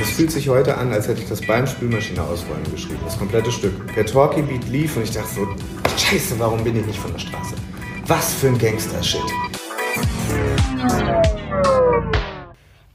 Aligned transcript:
Es 0.00 0.10
fühlt 0.10 0.30
sich 0.30 0.48
heute 0.48 0.76
an, 0.76 0.92
als 0.92 1.08
hätte 1.08 1.22
ich 1.22 1.28
das 1.28 1.40
beim 1.40 1.66
Spülmaschine 1.66 2.22
ausräumen 2.22 2.70
geschrieben, 2.70 3.00
das 3.04 3.18
komplette 3.18 3.50
Stück. 3.50 3.72
Der 3.94 4.04
Talkie 4.04 4.42
Beat 4.42 4.68
lief 4.68 4.96
und 4.96 5.04
ich 5.04 5.12
dachte 5.12 5.28
so, 5.34 5.48
scheiße, 5.96 6.38
warum 6.38 6.62
bin 6.64 6.76
ich 6.76 6.86
nicht 6.86 6.98
von 6.98 7.12
der 7.12 7.18
Straße? 7.18 7.54
Was 8.06 8.34
für 8.34 8.48
ein 8.48 8.58
Gangster-Shit. 8.58 9.20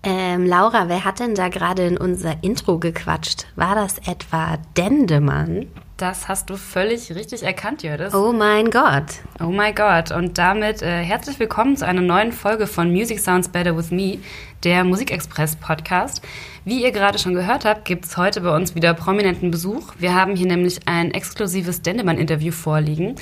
Ähm, 0.03 0.45
Laura, 0.45 0.89
wer 0.89 1.03
hat 1.05 1.19
denn 1.19 1.35
da 1.35 1.49
gerade 1.49 1.85
in 1.85 1.97
unser 1.97 2.43
Intro 2.43 2.77
gequatscht? 2.77 3.47
War 3.55 3.75
das 3.75 3.97
etwa 3.99 4.57
Dendemann? 4.77 5.67
Das 5.97 6.27
hast 6.27 6.51
du 6.51 6.57
völlig 6.57 7.15
richtig 7.15 7.41
erkannt, 7.41 7.81
Jördis. 7.81 8.13
Oh 8.13 8.31
mein 8.31 8.69
Gott. 8.69 9.05
Oh 9.39 9.49
mein 9.49 9.73
Gott. 9.73 10.11
Und 10.11 10.37
damit 10.37 10.83
äh, 10.83 11.03
herzlich 11.03 11.39
willkommen 11.39 11.75
zu 11.75 11.87
einer 11.87 12.01
neuen 12.01 12.31
Folge 12.33 12.67
von 12.67 12.91
Music 12.91 13.19
Sounds 13.19 13.49
Better 13.49 13.75
With 13.75 13.89
Me, 13.89 14.19
der 14.63 14.83
Musikexpress 14.83 15.55
Podcast. 15.55 16.21
Wie 16.65 16.83
ihr 16.83 16.91
gerade 16.91 17.17
schon 17.17 17.33
gehört 17.33 17.65
habt, 17.65 17.83
gibt 17.83 18.05
es 18.05 18.15
heute 18.15 18.41
bei 18.41 18.55
uns 18.55 18.75
wieder 18.75 18.93
prominenten 18.93 19.49
Besuch. 19.49 19.95
Wir 19.97 20.13
haben 20.13 20.35
hier 20.35 20.45
nämlich 20.45 20.87
ein 20.87 21.09
exklusives 21.09 21.81
Dendemann-Interview 21.81 22.51
vorliegen 22.51 23.15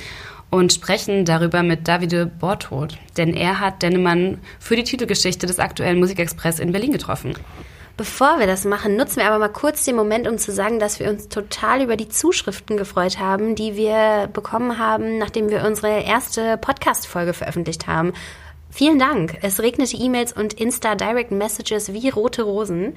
und 0.50 0.70
sprechen 0.70 1.24
darüber 1.24 1.62
mit 1.62 1.88
Davide 1.88 2.26
Bortod, 2.26 2.98
denn 3.16 3.32
er 3.32 3.58
hat 3.58 3.80
Dennemann 3.80 4.36
für 4.60 4.76
die 4.76 4.84
Titelgeschichte 4.84 5.46
des 5.46 5.60
aktuellen 5.60 5.98
Musikexpress 5.98 6.58
in 6.58 6.72
Berlin 6.72 6.92
getroffen. 6.92 7.36
Bevor 7.96 8.38
wir 8.38 8.46
das 8.46 8.66
machen, 8.66 8.96
nutzen 8.96 9.16
wir 9.16 9.26
aber 9.26 9.38
mal 9.38 9.48
kurz 9.48 9.86
den 9.86 9.96
Moment, 9.96 10.28
um 10.28 10.36
zu 10.36 10.52
sagen, 10.52 10.78
dass 10.78 11.00
wir 11.00 11.08
uns 11.08 11.28
total 11.28 11.80
über 11.80 11.96
die 11.96 12.10
Zuschriften 12.10 12.76
gefreut 12.76 13.18
haben, 13.18 13.54
die 13.54 13.74
wir 13.74 14.28
bekommen 14.34 14.78
haben, 14.78 15.16
nachdem 15.16 15.48
wir 15.48 15.64
unsere 15.64 16.02
erste 16.02 16.58
Podcast-Folge 16.58 17.32
veröffentlicht 17.32 17.86
haben. 17.86 18.12
Vielen 18.76 18.98
Dank. 18.98 19.38
Es 19.40 19.58
regnete 19.60 19.96
E-Mails 19.96 20.34
und 20.34 20.52
Insta-Direct 20.52 21.30
Messages 21.30 21.94
wie 21.94 22.10
rote 22.10 22.42
Rosen. 22.42 22.92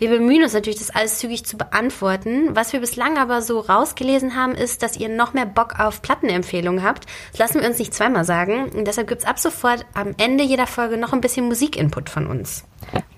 Wir 0.00 0.10
bemühen 0.10 0.42
uns 0.42 0.54
natürlich, 0.54 0.80
das 0.80 0.90
alles 0.90 1.20
zügig 1.20 1.44
zu 1.44 1.56
beantworten. 1.56 2.56
Was 2.56 2.72
wir 2.72 2.80
bislang 2.80 3.16
aber 3.16 3.40
so 3.40 3.60
rausgelesen 3.60 4.34
haben, 4.34 4.56
ist, 4.56 4.82
dass 4.82 4.96
ihr 4.96 5.08
noch 5.08 5.32
mehr 5.32 5.46
Bock 5.46 5.78
auf 5.78 6.02
Plattenempfehlungen 6.02 6.82
habt. 6.82 7.06
Das 7.30 7.38
lassen 7.38 7.60
wir 7.60 7.68
uns 7.68 7.78
nicht 7.78 7.94
zweimal 7.94 8.24
sagen. 8.24 8.70
Und 8.70 8.88
deshalb 8.88 9.06
gibt's 9.06 9.24
ab 9.24 9.38
sofort 9.38 9.86
am 9.94 10.16
Ende 10.18 10.42
jeder 10.42 10.66
Folge 10.66 10.96
noch 10.96 11.12
ein 11.12 11.20
bisschen 11.20 11.46
Musikinput 11.46 12.10
von 12.10 12.26
uns. 12.26 12.64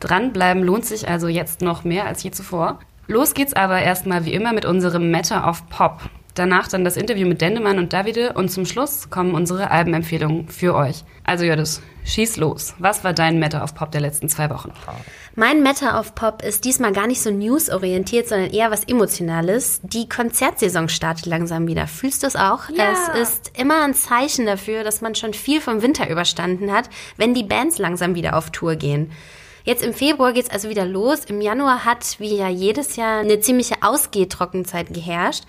Dranbleiben 0.01 0.63
lohnt 0.63 0.85
sich 0.85 1.09
also 1.09 1.29
jetzt 1.29 1.63
noch 1.63 1.83
mehr 1.83 2.05
als 2.05 2.23
je 2.23 2.31
zuvor. 2.31 2.81
Los 3.07 3.33
geht's 3.33 3.55
aber 3.55 3.81
erstmal 3.81 4.27
wie 4.27 4.35
immer 4.35 4.53
mit 4.53 4.67
unserem 4.67 5.11
Matter 5.11 5.49
of 5.49 5.67
Pop. 5.71 6.03
Danach 6.35 6.69
dann 6.69 6.85
das 6.85 6.97
Interview 6.97 7.29
mit 7.29 7.43
Dendemann 7.43 7.79
und 7.79 7.93
Davide 7.93 8.33
und 8.33 8.49
zum 8.49 8.65
Schluss 8.65 9.11
kommen 9.11 9.35
unsere 9.35 9.71
Albenempfehlungen 9.71 10.49
für 10.49 10.75
euch. 10.75 11.05
Also 11.25 11.45
Jördis, 11.45 11.83
schieß 12.05 12.39
los. 12.39 12.75
Was 12.79 13.05
war 13.05 13.13
dein 13.13 13.39
Matter 13.39 13.63
of 13.63 13.75
Pop 13.75 13.93
der 13.93 14.01
letzten 14.01 14.31
zwei 14.31 14.49
Wochen? 14.49 14.73
Mein 15.35 15.63
Matter 15.63 16.01
of 16.01 16.15
Pop 16.15 16.43
ist 16.43 16.65
diesmal 16.65 16.93
gar 16.93 17.07
nicht 17.07 17.21
so 17.21 17.31
newsorientiert, 17.31 18.29
sondern 18.29 18.51
eher 18.51 18.71
was 18.71 18.85
Emotionales. 18.85 19.81
Die 19.83 20.09
Konzertsaison 20.09 20.89
startet 20.89 21.27
langsam 21.27 21.67
wieder. 21.67 21.87
Fühlst 21.87 22.23
du 22.23 22.27
es 22.27 22.37
auch? 22.37 22.71
Ja. 22.71 22.93
Es 22.93 23.31
ist 23.31 23.53
immer 23.59 23.85
ein 23.85 23.95
Zeichen 23.95 24.47
dafür, 24.47 24.85
dass 24.85 25.03
man 25.03 25.15
schon 25.15 25.35
viel 25.35 25.61
vom 25.61 25.83
Winter 25.83 26.09
überstanden 26.09 26.73
hat, 26.73 26.89
wenn 27.19 27.35
die 27.35 27.45
Bands 27.45 27.77
langsam 27.77 28.15
wieder 28.15 28.37
auf 28.37 28.51
Tour 28.51 28.77
gehen. 28.77 29.13
Jetzt 29.65 29.85
im 29.85 29.95
Februar 29.95 30.33
geht's 30.33 30.51
also 30.51 30.69
wieder 30.69 30.85
los. 30.85 31.25
Im 31.27 31.41
Januar 31.41 31.85
hat, 31.85 32.17
wie 32.19 32.35
ja 32.37 32.49
jedes 32.49 32.97
Jahr, 32.97 33.21
eine 33.21 33.41
ziemliche 33.41 33.77
Ausgehtrockenzeit 33.81 34.93
geherrscht. 34.93 35.45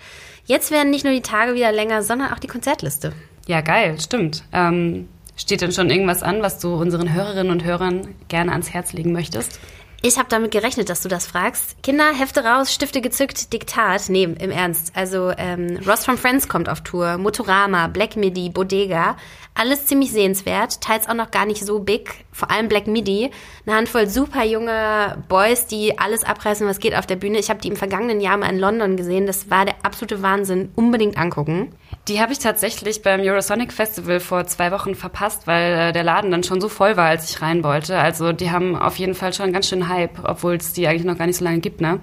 Jetzt 0.46 0.70
werden 0.70 0.90
nicht 0.90 1.04
nur 1.04 1.14
die 1.14 1.22
Tage 1.22 1.54
wieder 1.54 1.72
länger, 1.72 2.02
sondern 2.02 2.32
auch 2.32 2.38
die 2.38 2.46
Konzertliste. 2.46 3.12
Ja, 3.46 3.60
geil, 3.60 3.98
stimmt. 4.00 4.44
Ähm, 4.52 5.08
steht 5.36 5.60
denn 5.60 5.72
schon 5.72 5.90
irgendwas 5.90 6.22
an, 6.22 6.42
was 6.42 6.58
du 6.58 6.74
unseren 6.74 7.12
Hörerinnen 7.12 7.52
und 7.52 7.64
Hörern 7.64 8.14
gerne 8.28 8.52
ans 8.52 8.72
Herz 8.72 8.92
legen 8.92 9.12
möchtest? 9.12 9.58
Ich 10.06 10.18
habe 10.18 10.28
damit 10.28 10.50
gerechnet, 10.50 10.90
dass 10.90 11.00
du 11.00 11.08
das 11.08 11.26
fragst. 11.26 11.82
Kinder, 11.82 12.12
Hefte 12.12 12.44
raus, 12.44 12.74
Stifte 12.74 13.00
gezückt, 13.00 13.54
Diktat. 13.54 14.10
Nee, 14.10 14.24
im 14.24 14.50
Ernst. 14.50 14.92
Also 14.94 15.32
ähm, 15.38 15.78
Ross 15.86 16.04
from 16.04 16.18
Friends 16.18 16.46
kommt 16.46 16.68
auf 16.68 16.82
Tour, 16.82 17.16
Motorama, 17.16 17.86
Black 17.86 18.14
Midi, 18.14 18.50
Bodega. 18.50 19.16
Alles 19.56 19.86
ziemlich 19.86 20.10
sehenswert, 20.10 20.80
teils 20.80 21.08
auch 21.08 21.14
noch 21.14 21.30
gar 21.30 21.46
nicht 21.46 21.64
so 21.64 21.78
big. 21.78 22.24
Vor 22.32 22.50
allem 22.50 22.68
Black 22.68 22.88
Midi. 22.88 23.30
Eine 23.64 23.76
Handvoll 23.76 24.08
super 24.08 24.42
junge 24.42 25.22
Boys, 25.28 25.66
die 25.66 25.96
alles 25.96 26.24
abreißen, 26.24 26.66
was 26.66 26.80
geht 26.80 26.96
auf 26.96 27.06
der 27.06 27.14
Bühne. 27.14 27.38
Ich 27.38 27.50
habe 27.50 27.60
die 27.60 27.68
im 27.68 27.76
vergangenen 27.76 28.20
Jahr 28.20 28.36
mal 28.36 28.50
in 28.50 28.58
London 28.58 28.96
gesehen. 28.96 29.26
Das 29.26 29.50
war 29.50 29.64
der 29.64 29.76
absolute 29.84 30.22
Wahnsinn. 30.22 30.72
Unbedingt 30.74 31.16
angucken. 31.16 31.72
Die 32.08 32.20
habe 32.20 32.32
ich 32.32 32.40
tatsächlich 32.40 33.02
beim 33.02 33.20
Eurosonic 33.20 33.72
Festival 33.72 34.18
vor 34.18 34.44
zwei 34.46 34.72
Wochen 34.72 34.96
verpasst, 34.96 35.46
weil 35.46 35.72
äh, 35.72 35.92
der 35.92 36.02
Laden 36.02 36.32
dann 36.32 36.42
schon 36.42 36.60
so 36.60 36.68
voll 36.68 36.96
war, 36.96 37.06
als 37.06 37.30
ich 37.30 37.40
rein 37.40 37.62
wollte. 37.62 37.96
Also 37.96 38.32
die 38.32 38.50
haben 38.50 38.74
auf 38.74 38.96
jeden 38.96 39.14
Fall 39.14 39.32
schon 39.32 39.52
ganz 39.52 39.68
schön 39.68 39.88
Hype, 39.88 40.18
obwohl 40.24 40.56
es 40.56 40.72
die 40.72 40.88
eigentlich 40.88 41.04
noch 41.04 41.16
gar 41.16 41.28
nicht 41.28 41.36
so 41.36 41.44
lange 41.44 41.60
gibt, 41.60 41.80
ne? 41.80 42.00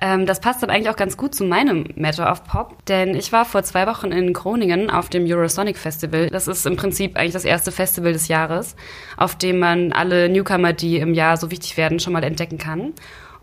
Ähm, 0.00 0.26
das 0.26 0.40
passt 0.40 0.62
dann 0.62 0.70
eigentlich 0.70 0.90
auch 0.90 0.96
ganz 0.96 1.16
gut 1.16 1.34
zu 1.34 1.44
meinem 1.44 1.84
Matter 1.94 2.30
of 2.30 2.44
Pop, 2.44 2.84
denn 2.86 3.14
ich 3.14 3.30
war 3.30 3.44
vor 3.44 3.62
zwei 3.62 3.86
Wochen 3.86 4.10
in 4.10 4.32
Groningen 4.32 4.90
auf 4.90 5.08
dem 5.08 5.24
Eurosonic 5.24 5.78
Festival. 5.78 6.28
Das 6.30 6.48
ist 6.48 6.66
im 6.66 6.76
Prinzip 6.76 7.16
eigentlich 7.16 7.32
das 7.32 7.44
erste 7.44 7.70
Festival 7.70 8.12
des 8.12 8.26
Jahres, 8.28 8.74
auf 9.16 9.36
dem 9.36 9.60
man 9.60 9.92
alle 9.92 10.28
Newcomer, 10.28 10.72
die 10.72 10.96
im 10.96 11.14
Jahr 11.14 11.36
so 11.36 11.50
wichtig 11.50 11.76
werden, 11.76 12.00
schon 12.00 12.12
mal 12.12 12.24
entdecken 12.24 12.58
kann. 12.58 12.92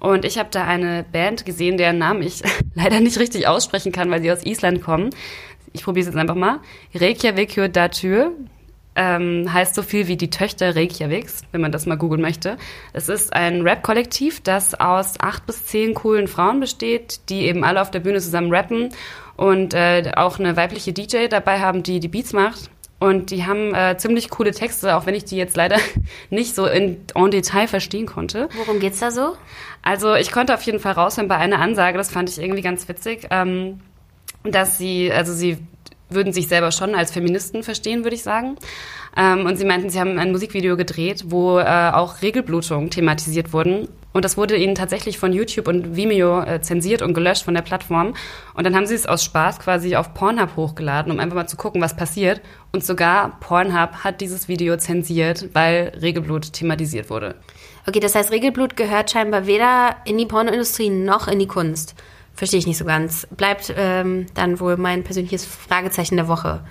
Und 0.01 0.25
ich 0.25 0.39
habe 0.39 0.49
da 0.51 0.65
eine 0.65 1.05
Band 1.09 1.45
gesehen, 1.45 1.77
deren 1.77 1.99
Namen 1.99 2.21
ich 2.21 2.41
leider 2.75 2.99
nicht 2.99 3.17
richtig 3.17 3.47
aussprechen 3.47 3.91
kann, 3.91 4.11
weil 4.11 4.21
sie 4.21 4.31
aus 4.31 4.45
Island 4.45 4.81
kommen. 4.81 5.11
Ich 5.73 5.83
probiere 5.83 6.01
es 6.01 6.13
jetzt 6.13 6.19
einfach 6.19 6.35
mal. 6.35 6.59
Reykjavik 6.93 7.71
Datur 7.71 8.33
ähm, 8.95 9.51
heißt 9.51 9.75
so 9.75 9.83
viel 9.83 10.07
wie 10.07 10.17
die 10.17 10.29
Töchter 10.29 10.75
Reykjaviks, 10.75 11.43
wenn 11.51 11.61
man 11.61 11.71
das 11.71 11.85
mal 11.85 11.97
googeln 11.97 12.21
möchte. 12.21 12.57
Es 12.93 13.09
ist 13.09 13.33
ein 13.33 13.61
Rap-Kollektiv, 13.61 14.41
das 14.41 14.79
aus 14.79 15.19
acht 15.19 15.45
bis 15.45 15.65
zehn 15.65 15.93
coolen 15.93 16.27
Frauen 16.27 16.59
besteht, 16.59 17.21
die 17.29 17.45
eben 17.45 17.63
alle 17.63 17.81
auf 17.81 17.91
der 17.91 18.01
Bühne 18.01 18.19
zusammen 18.19 18.53
rappen 18.53 18.89
und 19.37 19.73
äh, 19.73 20.11
auch 20.15 20.39
eine 20.39 20.57
weibliche 20.57 20.93
DJ 20.93 21.27
dabei 21.27 21.59
haben, 21.59 21.83
die 21.83 21.99
die 21.99 22.09
Beats 22.09 22.33
macht. 22.33 22.69
Und 22.99 23.31
die 23.31 23.47
haben 23.47 23.73
äh, 23.73 23.97
ziemlich 23.97 24.29
coole 24.29 24.51
Texte, 24.51 24.95
auch 24.95 25.07
wenn 25.07 25.15
ich 25.15 25.25
die 25.25 25.35
jetzt 25.35 25.57
leider 25.57 25.77
nicht 26.29 26.53
so 26.53 26.67
in, 26.67 26.97
en 27.15 27.31
Detail 27.31 27.67
verstehen 27.67 28.05
konnte. 28.05 28.47
Worum 28.55 28.79
geht's 28.79 28.99
da 28.99 29.09
so? 29.09 29.35
Also 29.81 30.13
ich 30.13 30.31
konnte 30.31 30.53
auf 30.53 30.61
jeden 30.63 30.79
Fall 30.79 30.93
raushören 30.93 31.27
bei 31.27 31.37
einer 31.37 31.59
Ansage, 31.59 31.97
das 31.97 32.11
fand 32.11 32.29
ich 32.29 32.39
irgendwie 32.39 32.61
ganz 32.61 32.87
witzig, 32.87 33.27
ähm, 33.31 33.79
dass 34.43 34.77
sie, 34.77 35.11
also 35.11 35.33
sie 35.33 35.57
würden 36.13 36.33
sich 36.33 36.47
selber 36.47 36.71
schon 36.71 36.95
als 36.95 37.11
Feministen 37.11 37.63
verstehen, 37.63 38.03
würde 38.03 38.15
ich 38.15 38.23
sagen. 38.23 38.57
Ähm, 39.17 39.45
und 39.45 39.57
sie 39.57 39.65
meinten, 39.65 39.89
sie 39.89 39.99
haben 39.99 40.17
ein 40.17 40.31
Musikvideo 40.31 40.77
gedreht, 40.77 41.25
wo 41.27 41.59
äh, 41.59 41.91
auch 41.93 42.21
Regelblutungen 42.21 42.89
thematisiert 42.89 43.53
wurden. 43.53 43.87
Und 44.13 44.25
das 44.25 44.37
wurde 44.37 44.57
ihnen 44.57 44.75
tatsächlich 44.75 45.17
von 45.17 45.31
YouTube 45.31 45.67
und 45.67 45.95
Vimeo 45.95 46.41
äh, 46.41 46.61
zensiert 46.61 47.01
und 47.01 47.13
gelöscht 47.13 47.43
von 47.43 47.53
der 47.53 47.61
Plattform. 47.61 48.13
Und 48.53 48.65
dann 48.65 48.75
haben 48.75 48.85
sie 48.85 48.95
es 48.95 49.05
aus 49.05 49.23
Spaß 49.23 49.59
quasi 49.59 49.95
auf 49.95 50.13
Pornhub 50.13 50.55
hochgeladen, 50.55 51.11
um 51.11 51.19
einfach 51.19 51.35
mal 51.35 51.47
zu 51.47 51.57
gucken, 51.57 51.81
was 51.81 51.95
passiert. 51.95 52.41
Und 52.73 52.83
sogar 52.83 53.39
Pornhub 53.39 54.03
hat 54.03 54.21
dieses 54.21 54.47
Video 54.47 54.77
zensiert, 54.77 55.49
weil 55.53 55.93
Regelblut 56.01 56.53
thematisiert 56.53 57.09
wurde. 57.09 57.35
Okay, 57.87 57.99
das 57.99 58.15
heißt, 58.15 58.31
Regelblut 58.31 58.75
gehört 58.75 59.11
scheinbar 59.11 59.47
weder 59.47 59.95
in 60.05 60.17
die 60.17 60.25
Pornoindustrie 60.25 60.89
noch 60.89 61.27
in 61.27 61.39
die 61.39 61.47
Kunst. 61.47 61.95
Verstehe 62.33 62.59
ich 62.59 62.67
nicht 62.67 62.77
so 62.77 62.85
ganz. 62.85 63.27
Bleibt 63.31 63.73
ähm, 63.75 64.27
dann 64.33 64.59
wohl 64.59 64.77
mein 64.77 65.03
persönliches 65.03 65.45
Fragezeichen 65.45 66.15
der 66.15 66.27
Woche. 66.27 66.63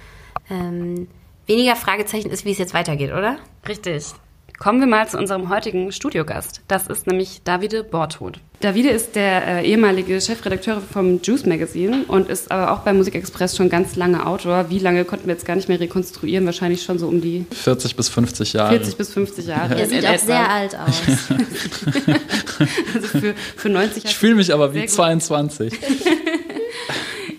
Ähm, 0.50 1.08
weniger 1.46 1.76
Fragezeichen 1.76 2.30
ist, 2.30 2.44
wie 2.44 2.52
es 2.52 2.58
jetzt 2.58 2.74
weitergeht, 2.74 3.12
oder? 3.12 3.38
Richtig. 3.68 4.14
Kommen 4.60 4.78
wir 4.78 4.86
mal 4.86 5.08
zu 5.08 5.16
unserem 5.16 5.48
heutigen 5.48 5.90
Studiogast. 5.90 6.60
Das 6.68 6.86
ist 6.86 7.06
nämlich 7.06 7.40
Davide 7.44 7.82
Bortod. 7.82 8.40
Davide 8.60 8.90
ist 8.90 9.16
der 9.16 9.46
äh, 9.46 9.66
ehemalige 9.66 10.20
Chefredakteur 10.20 10.82
vom 10.82 11.18
Juice 11.22 11.46
Magazine 11.46 12.04
und 12.08 12.28
ist 12.28 12.52
aber 12.52 12.70
auch 12.70 12.80
beim 12.80 12.98
Musikexpress 12.98 13.56
schon 13.56 13.70
ganz 13.70 13.96
lange 13.96 14.26
Autor. 14.26 14.68
Wie 14.68 14.78
lange 14.78 15.06
konnten 15.06 15.28
wir 15.28 15.32
jetzt 15.32 15.46
gar 15.46 15.56
nicht 15.56 15.70
mehr 15.70 15.80
rekonstruieren? 15.80 16.44
Wahrscheinlich 16.44 16.82
schon 16.82 16.98
so 16.98 17.08
um 17.08 17.22
die 17.22 17.46
40 17.50 17.96
bis 17.96 18.10
50 18.10 18.52
Jahre. 18.52 18.76
40 18.76 18.96
bis 18.98 19.10
50 19.14 19.46
Jahre. 19.46 19.80
Er 19.80 19.86
sieht 19.86 20.06
auch 20.06 20.18
sehr 20.18 20.50
alt 20.50 20.76
aus. 20.76 21.00
Also 22.94 23.06
für, 23.06 23.34
für 23.56 23.68
90 23.70 24.04
Ich 24.04 24.18
fühle 24.18 24.34
mich 24.34 24.52
aber 24.52 24.74
wie 24.74 24.80
Sehr 24.80 24.86
gut. 24.88 24.94
22. 24.94 25.72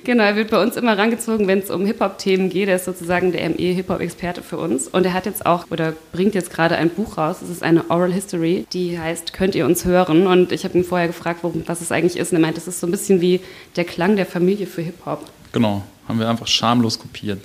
Genau, 0.03 0.23
er 0.23 0.35
wird 0.35 0.49
bei 0.49 0.61
uns 0.61 0.77
immer 0.77 0.97
rangezogen, 0.97 1.47
wenn 1.47 1.59
es 1.59 1.69
um 1.69 1.85
Hip-Hop-Themen 1.85 2.49
geht. 2.49 2.67
Er 2.67 2.77
ist 2.77 2.85
sozusagen 2.85 3.31
der 3.31 3.47
ME-Hip-Hop-Experte 3.49 4.41
für 4.41 4.57
uns. 4.57 4.87
Und 4.87 5.05
er 5.05 5.13
hat 5.13 5.27
jetzt 5.27 5.45
auch 5.45 5.69
oder 5.69 5.93
bringt 6.11 6.33
jetzt 6.33 6.51
gerade 6.51 6.75
ein 6.75 6.89
Buch 6.89 7.17
raus. 7.17 7.41
Es 7.43 7.49
ist 7.49 7.61
eine 7.61 7.89
Oral 7.89 8.11
History, 8.11 8.65
die 8.73 8.99
heißt 8.99 9.33
Könnt 9.33 9.53
ihr 9.53 9.65
uns 9.65 9.85
hören? 9.85 10.25
Und 10.25 10.51
ich 10.51 10.63
habe 10.63 10.77
ihn 10.77 10.83
vorher 10.83 11.07
gefragt, 11.07 11.39
worum, 11.43 11.63
was 11.67 11.81
es 11.81 11.91
eigentlich 11.91 12.17
ist. 12.17 12.31
Und 12.31 12.39
er 12.39 12.41
meint, 12.41 12.57
es 12.57 12.67
ist 12.67 12.79
so 12.79 12.87
ein 12.87 12.91
bisschen 12.91 13.21
wie 13.21 13.41
der 13.75 13.83
Klang 13.83 14.15
der 14.15 14.25
Familie 14.25 14.65
für 14.65 14.81
Hip-Hop. 14.81 15.23
Genau, 15.51 15.83
haben 16.11 16.19
wir 16.19 16.29
einfach 16.29 16.47
schamlos 16.47 16.99
kopiert. 16.99 17.39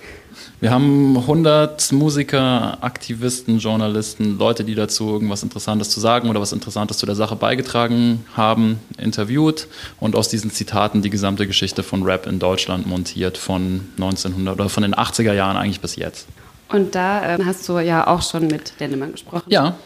Wir 0.60 0.72
haben 0.72 1.16
100 1.16 1.92
Musiker, 1.92 2.82
Aktivisten, 2.82 3.58
Journalisten, 3.58 4.38
Leute, 4.38 4.64
die 4.64 4.74
dazu 4.74 5.08
irgendwas 5.08 5.44
Interessantes 5.44 5.90
zu 5.90 6.00
sagen 6.00 6.28
oder 6.28 6.40
was 6.40 6.52
Interessantes 6.52 6.98
zu 6.98 7.06
der 7.06 7.14
Sache 7.14 7.36
beigetragen 7.36 8.24
haben, 8.34 8.80
interviewt 8.98 9.68
und 10.00 10.16
aus 10.16 10.28
diesen 10.28 10.50
Zitaten 10.50 11.00
die 11.00 11.10
gesamte 11.10 11.46
Geschichte 11.46 11.84
von 11.84 12.02
Rap 12.02 12.26
in 12.26 12.40
Deutschland 12.40 12.86
montiert 12.88 13.38
von 13.38 13.82
1900 13.96 14.54
oder 14.54 14.68
von 14.68 14.82
den 14.82 14.94
80er 14.94 15.32
Jahren 15.32 15.56
eigentlich 15.56 15.80
bis 15.80 15.94
jetzt. 15.94 16.26
Und 16.68 16.96
da 16.96 17.34
ähm, 17.34 17.46
hast 17.46 17.68
du 17.68 17.78
ja 17.78 18.08
auch 18.08 18.22
schon 18.22 18.48
mit 18.48 18.72
Dennemann 18.80 19.12
gesprochen. 19.12 19.44
Ja, 19.46 19.76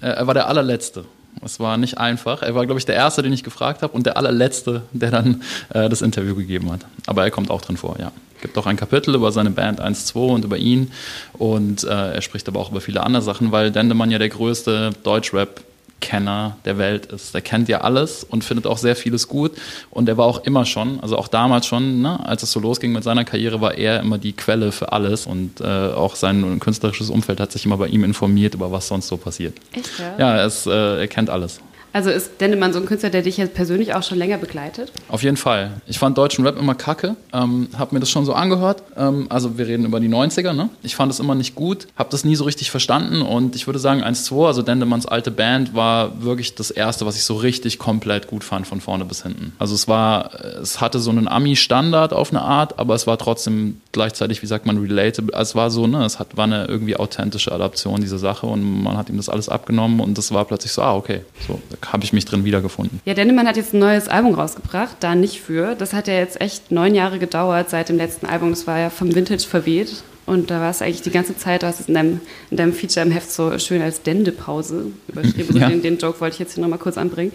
Er 0.00 0.26
war 0.26 0.34
der 0.34 0.46
allerletzte. 0.46 1.04
Es 1.44 1.60
war 1.60 1.76
nicht 1.76 1.98
einfach. 1.98 2.42
Er 2.42 2.54
war, 2.54 2.66
glaube 2.66 2.78
ich, 2.78 2.86
der 2.86 2.94
Erste, 2.94 3.22
den 3.22 3.32
ich 3.32 3.44
gefragt 3.44 3.82
habe 3.82 3.92
und 3.92 4.06
der 4.06 4.16
allerletzte, 4.16 4.82
der 4.92 5.10
dann 5.10 5.42
äh, 5.72 5.88
das 5.88 6.02
Interview 6.02 6.34
gegeben 6.34 6.70
hat. 6.70 6.80
Aber 7.06 7.24
er 7.24 7.30
kommt 7.30 7.50
auch 7.50 7.62
drin 7.62 7.76
vor, 7.76 7.96
ja. 7.98 8.12
Gibt 8.40 8.56
auch 8.56 8.66
ein 8.66 8.76
Kapitel 8.76 9.14
über 9.14 9.32
seine 9.32 9.50
Band 9.50 9.80
1-2 9.80 10.14
und 10.14 10.44
über 10.44 10.56
ihn. 10.56 10.92
Und 11.32 11.82
äh, 11.84 12.14
er 12.14 12.22
spricht 12.22 12.46
aber 12.48 12.60
auch 12.60 12.70
über 12.70 12.80
viele 12.80 13.02
andere 13.02 13.22
Sachen, 13.22 13.50
weil 13.50 13.72
Dendemann 13.72 14.10
ja 14.10 14.18
der 14.18 14.28
größte 14.28 14.90
Deutschrap 15.02 15.60
Kenner 16.00 16.56
der 16.64 16.78
Welt 16.78 17.06
ist. 17.06 17.34
Der 17.34 17.40
kennt 17.40 17.68
ja 17.68 17.80
alles 17.80 18.24
und 18.24 18.44
findet 18.44 18.66
auch 18.66 18.78
sehr 18.78 18.96
vieles 18.96 19.28
gut. 19.28 19.52
Und 19.90 20.08
er 20.08 20.16
war 20.16 20.26
auch 20.26 20.44
immer 20.44 20.64
schon, 20.64 21.00
also 21.00 21.16
auch 21.16 21.28
damals 21.28 21.66
schon, 21.66 22.00
ne, 22.02 22.24
als 22.26 22.42
es 22.42 22.52
so 22.52 22.60
losging 22.60 22.92
mit 22.92 23.04
seiner 23.04 23.24
Karriere, 23.24 23.60
war 23.60 23.74
er 23.74 24.00
immer 24.00 24.18
die 24.18 24.32
Quelle 24.32 24.72
für 24.72 24.92
alles. 24.92 25.26
Und 25.26 25.60
äh, 25.60 25.64
auch 25.64 26.14
sein 26.14 26.60
künstlerisches 26.60 27.10
Umfeld 27.10 27.40
hat 27.40 27.52
sich 27.52 27.64
immer 27.64 27.76
bei 27.76 27.88
ihm 27.88 28.04
informiert, 28.04 28.54
über 28.54 28.70
was 28.70 28.88
sonst 28.88 29.08
so 29.08 29.16
passiert. 29.16 29.56
Echt, 29.72 29.90
ja? 29.98 30.36
Ja, 30.36 30.44
ist, 30.44 30.66
äh, 30.66 31.00
er 31.00 31.08
kennt 31.08 31.30
alles. 31.30 31.60
Also 31.98 32.10
ist 32.10 32.40
Dendemann 32.40 32.72
so 32.72 32.78
ein 32.78 32.86
Künstler, 32.86 33.10
der 33.10 33.22
dich 33.22 33.38
jetzt 33.38 33.54
persönlich 33.54 33.92
auch 33.92 34.04
schon 34.04 34.18
länger 34.18 34.38
begleitet? 34.38 34.92
Auf 35.08 35.24
jeden 35.24 35.36
Fall. 35.36 35.72
Ich 35.88 35.98
fand 35.98 36.16
deutschen 36.16 36.46
Rap 36.46 36.56
immer 36.56 36.76
kacke, 36.76 37.16
ähm, 37.32 37.66
habe 37.76 37.92
mir 37.92 37.98
das 37.98 38.08
schon 38.08 38.24
so 38.24 38.34
angehört. 38.34 38.84
Ähm, 38.96 39.26
also 39.30 39.58
wir 39.58 39.66
reden 39.66 39.84
über 39.84 39.98
die 39.98 40.08
90er, 40.08 40.52
ne? 40.52 40.70
Ich 40.84 40.94
fand 40.94 41.10
es 41.10 41.18
immer 41.18 41.34
nicht 41.34 41.56
gut, 41.56 41.88
habe 41.96 42.08
das 42.10 42.24
nie 42.24 42.36
so 42.36 42.44
richtig 42.44 42.70
verstanden 42.70 43.20
und 43.20 43.56
ich 43.56 43.66
würde 43.66 43.80
sagen 43.80 44.04
1-2, 44.04 44.46
also 44.46 44.62
Dendemanns 44.62 45.06
alte 45.06 45.32
Band, 45.32 45.74
war 45.74 46.22
wirklich 46.22 46.54
das 46.54 46.70
erste, 46.70 47.04
was 47.04 47.16
ich 47.16 47.24
so 47.24 47.34
richtig 47.34 47.80
komplett 47.80 48.28
gut 48.28 48.44
fand 48.44 48.68
von 48.68 48.80
vorne 48.80 49.04
bis 49.04 49.24
hinten. 49.24 49.52
Also 49.58 49.74
es 49.74 49.88
war, 49.88 50.32
es 50.62 50.80
hatte 50.80 51.00
so 51.00 51.10
einen 51.10 51.26
Ami-Standard 51.26 52.12
auf 52.12 52.30
eine 52.30 52.42
Art, 52.42 52.78
aber 52.78 52.94
es 52.94 53.08
war 53.08 53.18
trotzdem 53.18 53.80
gleichzeitig, 53.90 54.40
wie 54.40 54.46
sagt 54.46 54.66
man, 54.66 54.78
relatable. 54.78 55.34
Also 55.34 55.50
es 55.50 55.54
war 55.56 55.72
so, 55.72 55.88
ne? 55.88 56.04
Es 56.04 56.20
hat, 56.20 56.36
war 56.36 56.44
eine 56.44 56.66
irgendwie 56.66 56.94
authentische 56.94 57.50
Adaption 57.50 58.00
dieser 58.00 58.18
Sache 58.18 58.46
und 58.46 58.84
man 58.84 58.96
hat 58.96 59.08
ihm 59.08 59.16
das 59.16 59.28
alles 59.28 59.48
abgenommen 59.48 59.98
und 59.98 60.16
das 60.16 60.32
war 60.32 60.44
plötzlich 60.44 60.70
so, 60.70 60.82
ah, 60.82 60.94
okay, 60.94 61.22
so 61.48 61.60
habe 61.92 62.04
ich 62.04 62.12
mich 62.12 62.24
drin 62.24 62.44
wiedergefunden. 62.44 63.00
Ja, 63.04 63.14
Dennemann 63.14 63.46
hat 63.46 63.56
jetzt 63.56 63.74
ein 63.74 63.80
neues 63.80 64.08
Album 64.08 64.34
rausgebracht, 64.34 64.96
da 65.00 65.14
nicht 65.14 65.40
für. 65.40 65.74
Das 65.74 65.92
hat 65.92 66.08
ja 66.08 66.14
jetzt 66.14 66.40
echt 66.40 66.70
neun 66.70 66.94
Jahre 66.94 67.18
gedauert 67.18 67.70
seit 67.70 67.88
dem 67.88 67.96
letzten 67.96 68.26
Album. 68.26 68.50
Das 68.50 68.66
war 68.66 68.78
ja 68.78 68.90
vom 68.90 69.14
Vintage 69.14 69.46
verweht. 69.46 70.02
Und 70.28 70.50
da 70.50 70.60
war 70.60 70.68
es 70.68 70.82
eigentlich 70.82 71.00
die 71.00 71.10
ganze 71.10 71.38
Zeit, 71.38 71.62
du 71.62 71.66
hast 71.66 71.80
es 71.80 71.88
in 71.88 71.94
deinem, 71.94 72.20
in 72.50 72.58
deinem 72.58 72.74
Feature 72.74 73.06
im 73.06 73.10
Heft 73.10 73.30
so 73.30 73.58
schön 73.58 73.80
als 73.80 74.02
Dendepause 74.02 74.88
überschrieben. 75.08 75.56
Ja. 75.56 75.70
Den, 75.70 75.80
den, 75.80 75.96
Joke 75.96 76.20
wollte 76.20 76.34
ich 76.34 76.38
jetzt 76.38 76.52
hier 76.54 76.62
nochmal 76.62 76.78
kurz 76.78 76.98
anbringen. 76.98 77.32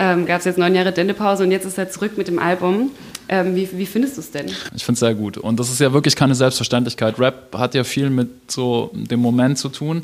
ähm, 0.00 0.26
Gab 0.26 0.40
es 0.40 0.44
jetzt 0.44 0.58
neun 0.58 0.74
Jahre 0.74 0.90
Dendepause 0.90 1.44
und 1.44 1.52
jetzt 1.52 1.66
ist 1.66 1.78
er 1.78 1.88
zurück 1.88 2.18
mit 2.18 2.26
dem 2.26 2.40
Album. 2.40 2.90
Ähm, 3.28 3.54
wie, 3.54 3.68
wie, 3.72 3.86
findest 3.86 4.16
du 4.16 4.22
es 4.22 4.32
denn? 4.32 4.46
Ich 4.74 4.84
finde 4.84 4.94
es 4.94 5.00
sehr 5.00 5.14
gut. 5.14 5.38
Und 5.38 5.60
das 5.60 5.70
ist 5.70 5.80
ja 5.80 5.92
wirklich 5.92 6.16
keine 6.16 6.34
Selbstverständlichkeit. 6.34 7.16
Rap 7.20 7.56
hat 7.56 7.76
ja 7.76 7.84
viel 7.84 8.10
mit 8.10 8.50
so 8.50 8.90
dem 8.92 9.20
Moment 9.20 9.58
zu 9.58 9.68
tun 9.68 10.02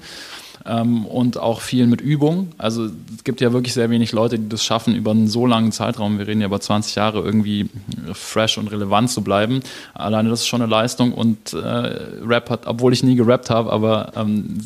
ähm, 0.67 1.07
und 1.07 1.39
auch 1.39 1.61
viel 1.61 1.87
mit 1.87 2.01
Übung. 2.01 2.53
Also 2.59 2.87
es 2.87 3.25
gibt 3.25 3.41
ja 3.41 3.53
wirklich 3.53 3.75
sehr 3.75 3.91
wenig 3.91 4.13
Leute, 4.13 4.39
die 4.39 4.49
das 4.49 4.65
schaffen, 4.65 4.95
über 4.95 5.11
einen 5.11 5.29
so 5.29 5.47
langen 5.47 5.73
Zeitraum, 5.73 6.19
wir 6.19 6.27
reden 6.27 6.41
ja 6.41 6.47
über 6.47 6.61
20 6.61 6.95
Jahre, 6.95 7.21
irgendwie 7.21 7.69
fresh 8.13 8.59
und 8.59 8.69
relevant 8.69 9.11
zu 9.11 9.23
bleiben. 9.23 9.61
Alleine 9.95 10.29
das 10.29 10.41
ist 10.41 10.47
schon 10.47 10.63
eine 10.63 10.71
Leistung 10.71 11.13
und 11.13 11.53
äh, 11.53 11.59
Rap 11.59 12.51
hat, 12.51 12.67
obwohl 12.67 12.93
ich 12.93 13.03
nie 13.03 13.17
gerappt 13.17 13.51
habe, 13.51 13.73
aber 13.73 14.13
ähm, 14.17 14.59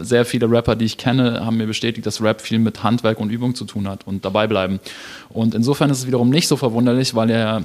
sehr 0.00 0.24
viele 0.24 0.50
Rapper, 0.50 0.76
die 0.76 0.84
ich 0.84 0.98
kenne, 0.98 1.44
haben 1.44 1.56
mir 1.56 1.66
bestätigt, 1.66 2.06
dass 2.06 2.22
Rap 2.22 2.40
viel 2.40 2.58
mit 2.58 2.82
Handwerk 2.82 3.20
und 3.20 3.30
Übung 3.30 3.54
zu 3.54 3.64
tun 3.64 3.88
hat 3.88 4.06
und 4.06 4.24
dabei 4.24 4.46
bleiben. 4.46 4.80
Und 5.30 5.54
insofern 5.54 5.90
ist 5.90 5.98
es 5.98 6.06
wiederum 6.06 6.30
nicht 6.30 6.48
so 6.48 6.56
verwunderlich, 6.56 7.14
weil 7.14 7.30
er 7.30 7.64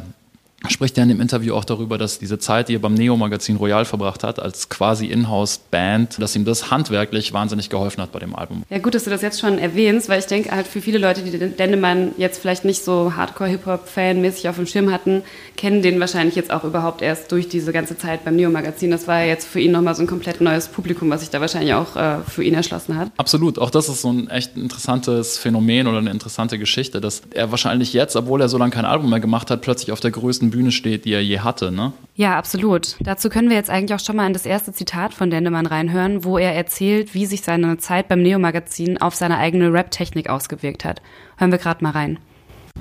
spricht 0.67 0.97
ja 0.97 1.03
in 1.03 1.09
dem 1.09 1.21
Interview 1.21 1.55
auch 1.55 1.63
darüber, 1.63 1.97
dass 1.97 2.19
diese 2.19 2.37
Zeit, 2.37 2.67
die 2.67 2.75
er 2.75 2.79
beim 2.79 2.93
Neo-Magazin 2.93 3.55
Royal 3.55 3.85
verbracht 3.85 4.23
hat, 4.23 4.39
als 4.39 4.67
quasi 4.67 5.05
Inhouse-Band, 5.05 6.21
dass 6.21 6.35
ihm 6.35 6.43
das 6.43 6.69
handwerklich 6.69 7.31
wahnsinnig 7.31 7.69
geholfen 7.69 8.01
hat 8.01 8.11
bei 8.11 8.19
dem 8.19 8.35
Album. 8.35 8.63
Ja, 8.69 8.79
gut, 8.79 8.93
dass 8.93 9.05
du 9.05 9.09
das 9.09 9.21
jetzt 9.21 9.39
schon 9.39 9.57
erwähnst, 9.57 10.09
weil 10.09 10.19
ich 10.19 10.25
denke 10.25 10.51
halt 10.51 10.67
für 10.67 10.81
viele 10.81 10.97
Leute, 10.97 11.21
die 11.21 11.37
Dendemann 11.37 12.11
jetzt 12.17 12.41
vielleicht 12.41 12.65
nicht 12.65 12.83
so 12.83 13.13
Hardcore-Hip-Hop-Fan-mäßig 13.15 14.49
auf 14.49 14.57
dem 14.57 14.65
Schirm 14.65 14.91
hatten, 14.91 15.23
kennen 15.55 15.81
den 15.81 15.99
wahrscheinlich 15.99 16.35
jetzt 16.35 16.51
auch 16.51 16.65
überhaupt 16.65 17.01
erst 17.01 17.31
durch 17.31 17.47
diese 17.47 17.71
ganze 17.71 17.97
Zeit 17.97 18.25
beim 18.25 18.35
Neo-Magazin. 18.35 18.91
Das 18.91 19.07
war 19.07 19.21
ja 19.21 19.27
jetzt 19.27 19.47
für 19.47 19.61
ihn 19.61 19.71
nochmal 19.71 19.95
so 19.95 20.03
ein 20.03 20.07
komplett 20.07 20.41
neues 20.41 20.67
Publikum, 20.67 21.09
was 21.09 21.21
sich 21.21 21.29
da 21.29 21.39
wahrscheinlich 21.39 21.73
auch 21.73 21.95
äh, 21.95 22.17
für 22.27 22.43
ihn 22.43 22.53
erschlossen 22.53 22.97
hat. 22.97 23.11
Absolut, 23.15 23.59
auch 23.59 23.69
das 23.69 23.87
ist 23.87 24.01
so 24.01 24.11
ein 24.11 24.29
echt 24.29 24.57
interessantes 24.57 25.37
Phänomen 25.37 25.87
oder 25.87 25.99
eine 25.99 26.11
interessante 26.11 26.59
Geschichte, 26.59 26.99
dass 26.99 27.21
er 27.31 27.51
wahrscheinlich 27.51 27.93
jetzt, 27.93 28.17
obwohl 28.17 28.41
er 28.41 28.49
so 28.49 28.57
lange 28.57 28.71
kein 28.71 28.85
Album 28.85 29.09
mehr 29.09 29.21
gemacht 29.21 29.49
hat, 29.51 29.61
plötzlich 29.61 29.93
auf 29.93 30.01
der 30.01 30.11
größten 30.11 30.48
Bühne 30.51 30.71
steht, 30.71 31.05
die 31.05 31.13
er 31.13 31.23
je 31.23 31.39
hatte, 31.39 31.71
ne? 31.71 31.93
Ja, 32.15 32.37
absolut. 32.37 32.97
Dazu 32.99 33.29
können 33.29 33.49
wir 33.49 33.55
jetzt 33.55 33.69
eigentlich 33.69 33.93
auch 33.93 34.03
schon 34.03 34.17
mal 34.17 34.27
in 34.27 34.33
das 34.33 34.45
erste 34.45 34.73
Zitat 34.73 35.13
von 35.13 35.29
Dendemann 35.29 35.65
reinhören, 35.65 36.25
wo 36.25 36.37
er 36.37 36.53
erzählt, 36.53 37.13
wie 37.13 37.25
sich 37.25 37.41
seine 37.41 37.77
Zeit 37.77 38.09
beim 38.09 38.21
Neo-Magazin 38.21 38.97
auf 38.97 39.15
seine 39.15 39.37
eigene 39.37 39.71
Rap-Technik 39.71 40.29
ausgewirkt 40.29 40.83
hat. 40.83 41.01
Hören 41.37 41.51
wir 41.51 41.59
gerade 41.59 41.81
mal 41.81 41.91
rein. 41.91 42.19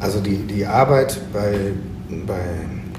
Also 0.00 0.20
die, 0.20 0.38
die 0.38 0.66
Arbeit 0.66 1.20
bei, 1.32 1.72
bei 2.26 2.40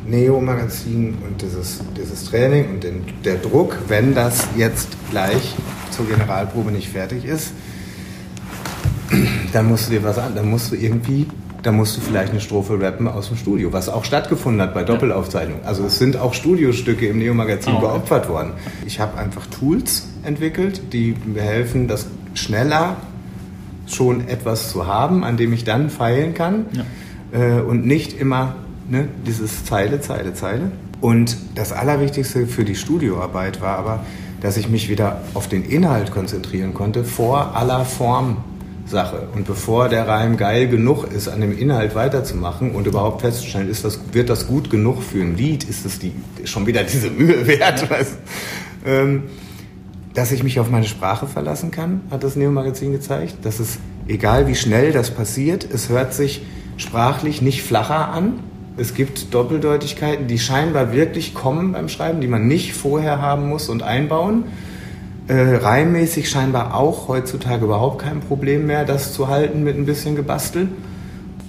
Neo-Magazin 0.07 1.18
und 1.27 1.42
dieses, 1.42 1.81
dieses 1.98 2.25
Training 2.25 2.69
und 2.69 2.83
den, 2.83 3.04
der 3.25 3.36
Druck, 3.36 3.77
wenn 3.88 4.15
das 4.15 4.48
jetzt 4.56 4.98
gleich 5.12 5.56
zur 5.92 6.07
Generalprobe 6.07 6.72
nicht 6.72 6.89
fertig 6.89 7.25
ist, 7.25 7.51
dann 9.54 9.68
musst 9.68 9.88
du 9.88 9.92
dir 9.92 10.04
was 10.04 10.18
an, 10.18 10.36
dann 10.36 10.50
musst 10.50 10.72
du 10.72 10.75
irgendwie 10.75 11.27
da 11.64 11.72
musst 11.72 11.98
du 11.98 12.02
vielleicht 12.02 12.32
eine 12.32 12.42
Strophe 12.42 12.80
rappen 12.80 13.08
aus 13.08 13.28
dem 13.28 13.38
Studio, 13.38 13.74
was 13.74 13.90
auch 13.90 14.06
stattgefunden 14.06 14.62
hat 14.62 14.74
bei 14.74 14.84
Doppelaufzeichnung. 14.84 15.60
Also 15.66 15.86
es 15.86 16.00
sind 16.00 16.18
auch 16.18 16.34
Studiostücke 16.34 17.08
im 17.08 17.20
Neo-Magazin 17.20 17.76
oh. 17.78 17.82
geopfert 17.82 18.30
worden. 18.30 18.54
Ich 18.86 19.00
habe 19.00 19.18
einfach 19.18 19.46
Tools 19.48 20.08
entwickelt, 20.24 20.94
die 20.94 21.16
mir 21.26 21.42
helfen, 21.42 21.88
das 21.88 22.08
schneller 22.34 22.98
schon 23.88 24.28
etwas 24.28 24.72
zu 24.72 24.88
haben, 24.88 25.24
an 25.24 25.36
dem 25.36 25.52
ich 25.52 25.64
dann 25.64 25.90
feilen 25.90 26.34
kann 26.34 26.66
ja. 27.34 27.58
äh, 27.58 27.62
und 27.62 27.86
nicht 27.86 28.20
immer 28.20 28.56
ne, 28.90 29.08
dieses 29.26 29.66
Zeile, 29.66 30.00
Zeile, 30.00 30.34
Zeile. 30.34 30.72
Und 31.02 31.38
das 31.56 31.72
Allerwichtigste 31.72 32.46
für 32.46 32.64
die 32.64 32.76
Studioarbeit 32.76 33.62
war 33.62 33.78
aber, 33.78 34.06
dass 34.42 34.58
ich 34.58 34.70
mich 34.70 34.90
wieder 34.90 35.22
auf 35.34 35.48
den 35.48 35.64
Inhalt 35.66 36.12
konzentrieren 36.12 36.74
konnte, 36.74 37.04
vor 37.04 37.56
aller 37.56 37.84
Form 37.84 38.38
Sache. 38.89 39.27
Und 39.33 39.45
bevor 39.45 39.89
der 39.89 40.07
Reim 40.07 40.38
geil 40.38 40.68
genug 40.68 41.06
ist, 41.12 41.27
an 41.27 41.41
dem 41.41 41.57
Inhalt 41.57 41.95
weiterzumachen 41.95 42.71
und 42.71 42.88
überhaupt 42.88 43.21
festzustellen, 43.21 43.69
ist 43.69 43.86
das, 43.86 44.00
wird 44.12 44.30
das 44.30 44.47
gut 44.47 44.69
genug 44.69 45.03
für 45.03 45.21
ein 45.21 45.38
Lied, 45.38 45.63
ist 45.63 45.86
es 45.86 46.00
die, 46.00 46.13
schon 46.45 46.65
wieder 46.65 46.83
diese 46.83 47.09
Mühe 47.09 47.45
wert, 47.47 47.89
weißt, 47.89 48.18
ähm, 48.86 49.24
dass 50.13 50.31
ich 50.31 50.44
mich 50.44 50.59
auf 50.59 50.69
meine 50.69 50.88
Sprache 50.88 51.27
verlassen 51.27 51.71
kann, 51.71 52.01
hat 52.09 52.24
das 52.24 52.36
Neo-Magazin 52.36 52.91
gezeigt. 52.91 53.36
Dass 53.44 53.59
es, 53.59 53.77
egal 54.07 54.47
wie 54.47 54.56
schnell 54.56 54.91
das 54.91 55.12
passiert, 55.12 55.67
es 55.72 55.89
hört 55.89 56.13
sich 56.13 56.41
sprachlich 56.77 57.41
nicht 57.41 57.62
flacher 57.62 58.10
an. 58.10 58.39
Es 58.75 58.93
gibt 58.93 59.34
Doppeldeutigkeiten, 59.34 60.27
die 60.27 60.39
scheinbar 60.39 60.93
wirklich 60.93 61.34
kommen 61.34 61.74
beim 61.74 61.89
Schreiben, 61.89 62.22
die 62.22 62.27
man 62.27 62.48
nicht 62.48 62.74
vorher 62.74 63.22
haben 63.22 63.50
muss 63.50 63.69
und 63.69 63.84
einbauen 63.84 64.46
äh, 65.29 65.57
reimmäßig 65.57 66.27
scheinbar 66.27 66.74
auch 66.74 67.07
heutzutage 67.07 67.63
überhaupt 67.65 68.01
kein 68.01 68.19
Problem 68.19 68.65
mehr, 68.65 68.83
das 68.83 69.13
zu 69.13 69.27
halten 69.27 69.63
mit 69.63 69.77
ein 69.77 69.86
bisschen 69.86 70.15
Gebastel. 70.15 70.69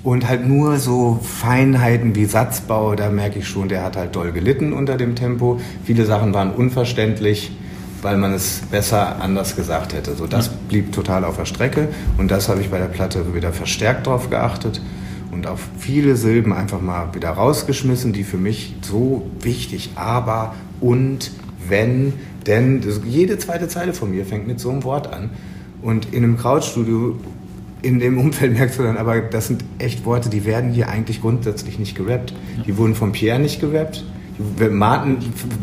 Und 0.02 0.28
halt 0.28 0.46
nur 0.46 0.78
so 0.78 1.18
Feinheiten 1.22 2.14
wie 2.14 2.24
Satzbau, 2.24 2.94
da 2.94 3.10
merke 3.10 3.38
ich 3.38 3.48
schon, 3.48 3.68
der 3.68 3.82
hat 3.82 3.96
halt 3.96 4.16
doll 4.16 4.32
gelitten 4.32 4.72
unter 4.72 4.96
dem 4.96 5.14
Tempo. 5.14 5.60
Viele 5.84 6.04
Sachen 6.06 6.32
waren 6.32 6.52
unverständlich, 6.52 7.52
weil 8.02 8.16
man 8.16 8.32
es 8.32 8.62
besser 8.70 9.20
anders 9.20 9.56
gesagt 9.56 9.94
hätte. 9.94 10.14
So, 10.14 10.26
das 10.26 10.48
blieb 10.48 10.92
total 10.92 11.24
auf 11.24 11.36
der 11.36 11.44
Strecke 11.46 11.88
und 12.16 12.30
das 12.30 12.48
habe 12.48 12.60
ich 12.60 12.70
bei 12.70 12.78
der 12.78 12.86
Platte 12.86 13.34
wieder 13.34 13.52
verstärkt 13.52 14.06
drauf 14.06 14.30
geachtet 14.30 14.80
und 15.32 15.46
auf 15.46 15.60
viele 15.78 16.16
Silben 16.16 16.52
einfach 16.52 16.80
mal 16.80 17.14
wieder 17.14 17.30
rausgeschmissen, 17.30 18.12
die 18.12 18.24
für 18.24 18.38
mich 18.38 18.76
so 18.82 19.26
wichtig, 19.40 19.92
aber 19.96 20.54
und 20.80 21.30
wenn 21.68 22.14
denn 22.46 22.82
jede 23.06 23.38
zweite 23.38 23.68
Zeile 23.68 23.92
von 23.92 24.10
mir 24.10 24.24
fängt 24.24 24.46
mit 24.46 24.60
so 24.60 24.70
einem 24.70 24.84
Wort 24.84 25.12
an. 25.12 25.30
Und 25.82 26.12
in 26.12 26.24
einem 26.24 26.36
Krautstudio, 26.36 27.16
in 27.82 27.98
dem 27.98 28.18
Umfeld 28.18 28.52
merkst 28.58 28.78
du 28.78 28.82
dann 28.82 28.96
aber, 28.96 29.20
das 29.20 29.46
sind 29.46 29.64
echt 29.78 30.04
Worte, 30.04 30.28
die 30.28 30.44
werden 30.44 30.72
hier 30.72 30.88
eigentlich 30.88 31.20
grundsätzlich 31.20 31.78
nicht 31.78 31.96
gerappt. 31.96 32.34
Die 32.66 32.76
wurden 32.76 32.94
von 32.94 33.12
Pierre 33.12 33.38
nicht 33.38 33.60
gerappt. 33.60 34.04
Martin 34.70 35.18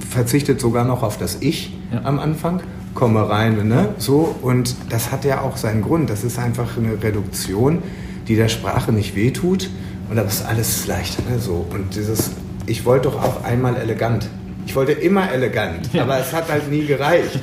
verzichtet 0.08 0.62
sogar 0.62 0.86
noch 0.86 1.02
auf 1.02 1.18
das 1.18 1.38
Ich 1.42 1.74
ja. 1.92 2.04
am 2.04 2.20
Anfang. 2.20 2.62
Komme 2.94 3.28
rein, 3.30 3.68
ne? 3.68 3.90
So. 3.98 4.36
Und 4.42 4.76
das 4.90 5.12
hat 5.12 5.26
ja 5.26 5.42
auch 5.42 5.58
seinen 5.58 5.82
Grund. 5.82 6.10
Das 6.10 6.24
ist 6.24 6.40
einfach 6.40 6.78
eine 6.78 7.02
Reduktion, 7.02 7.80
die 8.28 8.36
der 8.36 8.50
Sprache 8.50 8.92
nicht 8.92 9.16
wehtut. 9.16 9.70
Und 10.10 10.16
das 10.16 10.36
ist 10.36 10.46
alles 10.46 10.88
leichter, 10.88 11.24
ne? 11.30 11.40
So. 11.40 11.66
Und 11.70 11.96
dieses, 11.96 12.32
ich 12.66 12.86
wollte 12.86 13.10
doch 13.10 13.22
auch 13.22 13.44
einmal 13.44 13.76
elegant. 13.78 14.30
Ich 14.68 14.76
wollte 14.76 14.92
immer 14.92 15.32
elegant, 15.32 15.94
ja. 15.94 16.04
aber 16.04 16.20
es 16.20 16.34
hat 16.34 16.50
halt 16.52 16.70
nie 16.70 16.86
gereicht. 16.86 17.40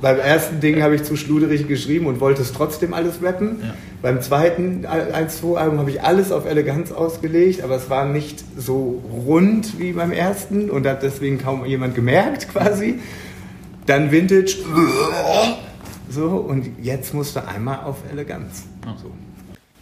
Beim 0.00 0.18
ersten 0.18 0.60
Ding 0.60 0.82
habe 0.82 0.94
ich 0.94 1.04
zu 1.04 1.14
schluderig 1.14 1.68
geschrieben 1.68 2.06
und 2.06 2.20
wollte 2.20 2.40
es 2.40 2.52
trotzdem 2.52 2.94
alles 2.94 3.22
rappen. 3.22 3.58
Ja. 3.62 3.74
Beim 4.00 4.22
zweiten 4.22 4.86
1-2-Album 4.86 5.78
habe 5.78 5.90
ich 5.90 6.02
alles 6.02 6.32
auf 6.32 6.46
Eleganz 6.46 6.90
ausgelegt, 6.90 7.62
aber 7.62 7.76
es 7.76 7.90
war 7.90 8.06
nicht 8.06 8.42
so 8.56 9.02
rund 9.26 9.78
wie 9.78 9.92
beim 9.92 10.10
ersten 10.10 10.70
und 10.70 10.86
hat 10.86 11.02
deswegen 11.02 11.38
kaum 11.38 11.66
jemand 11.66 11.94
gemerkt 11.94 12.48
quasi. 12.48 12.98
Dann 13.84 14.10
Vintage, 14.10 14.56
So, 16.08 16.28
und 16.28 16.82
jetzt 16.82 17.12
musst 17.12 17.36
du 17.36 17.46
einmal 17.46 17.80
auf 17.84 17.96
Eleganz. 18.10 18.64
So. 19.02 19.10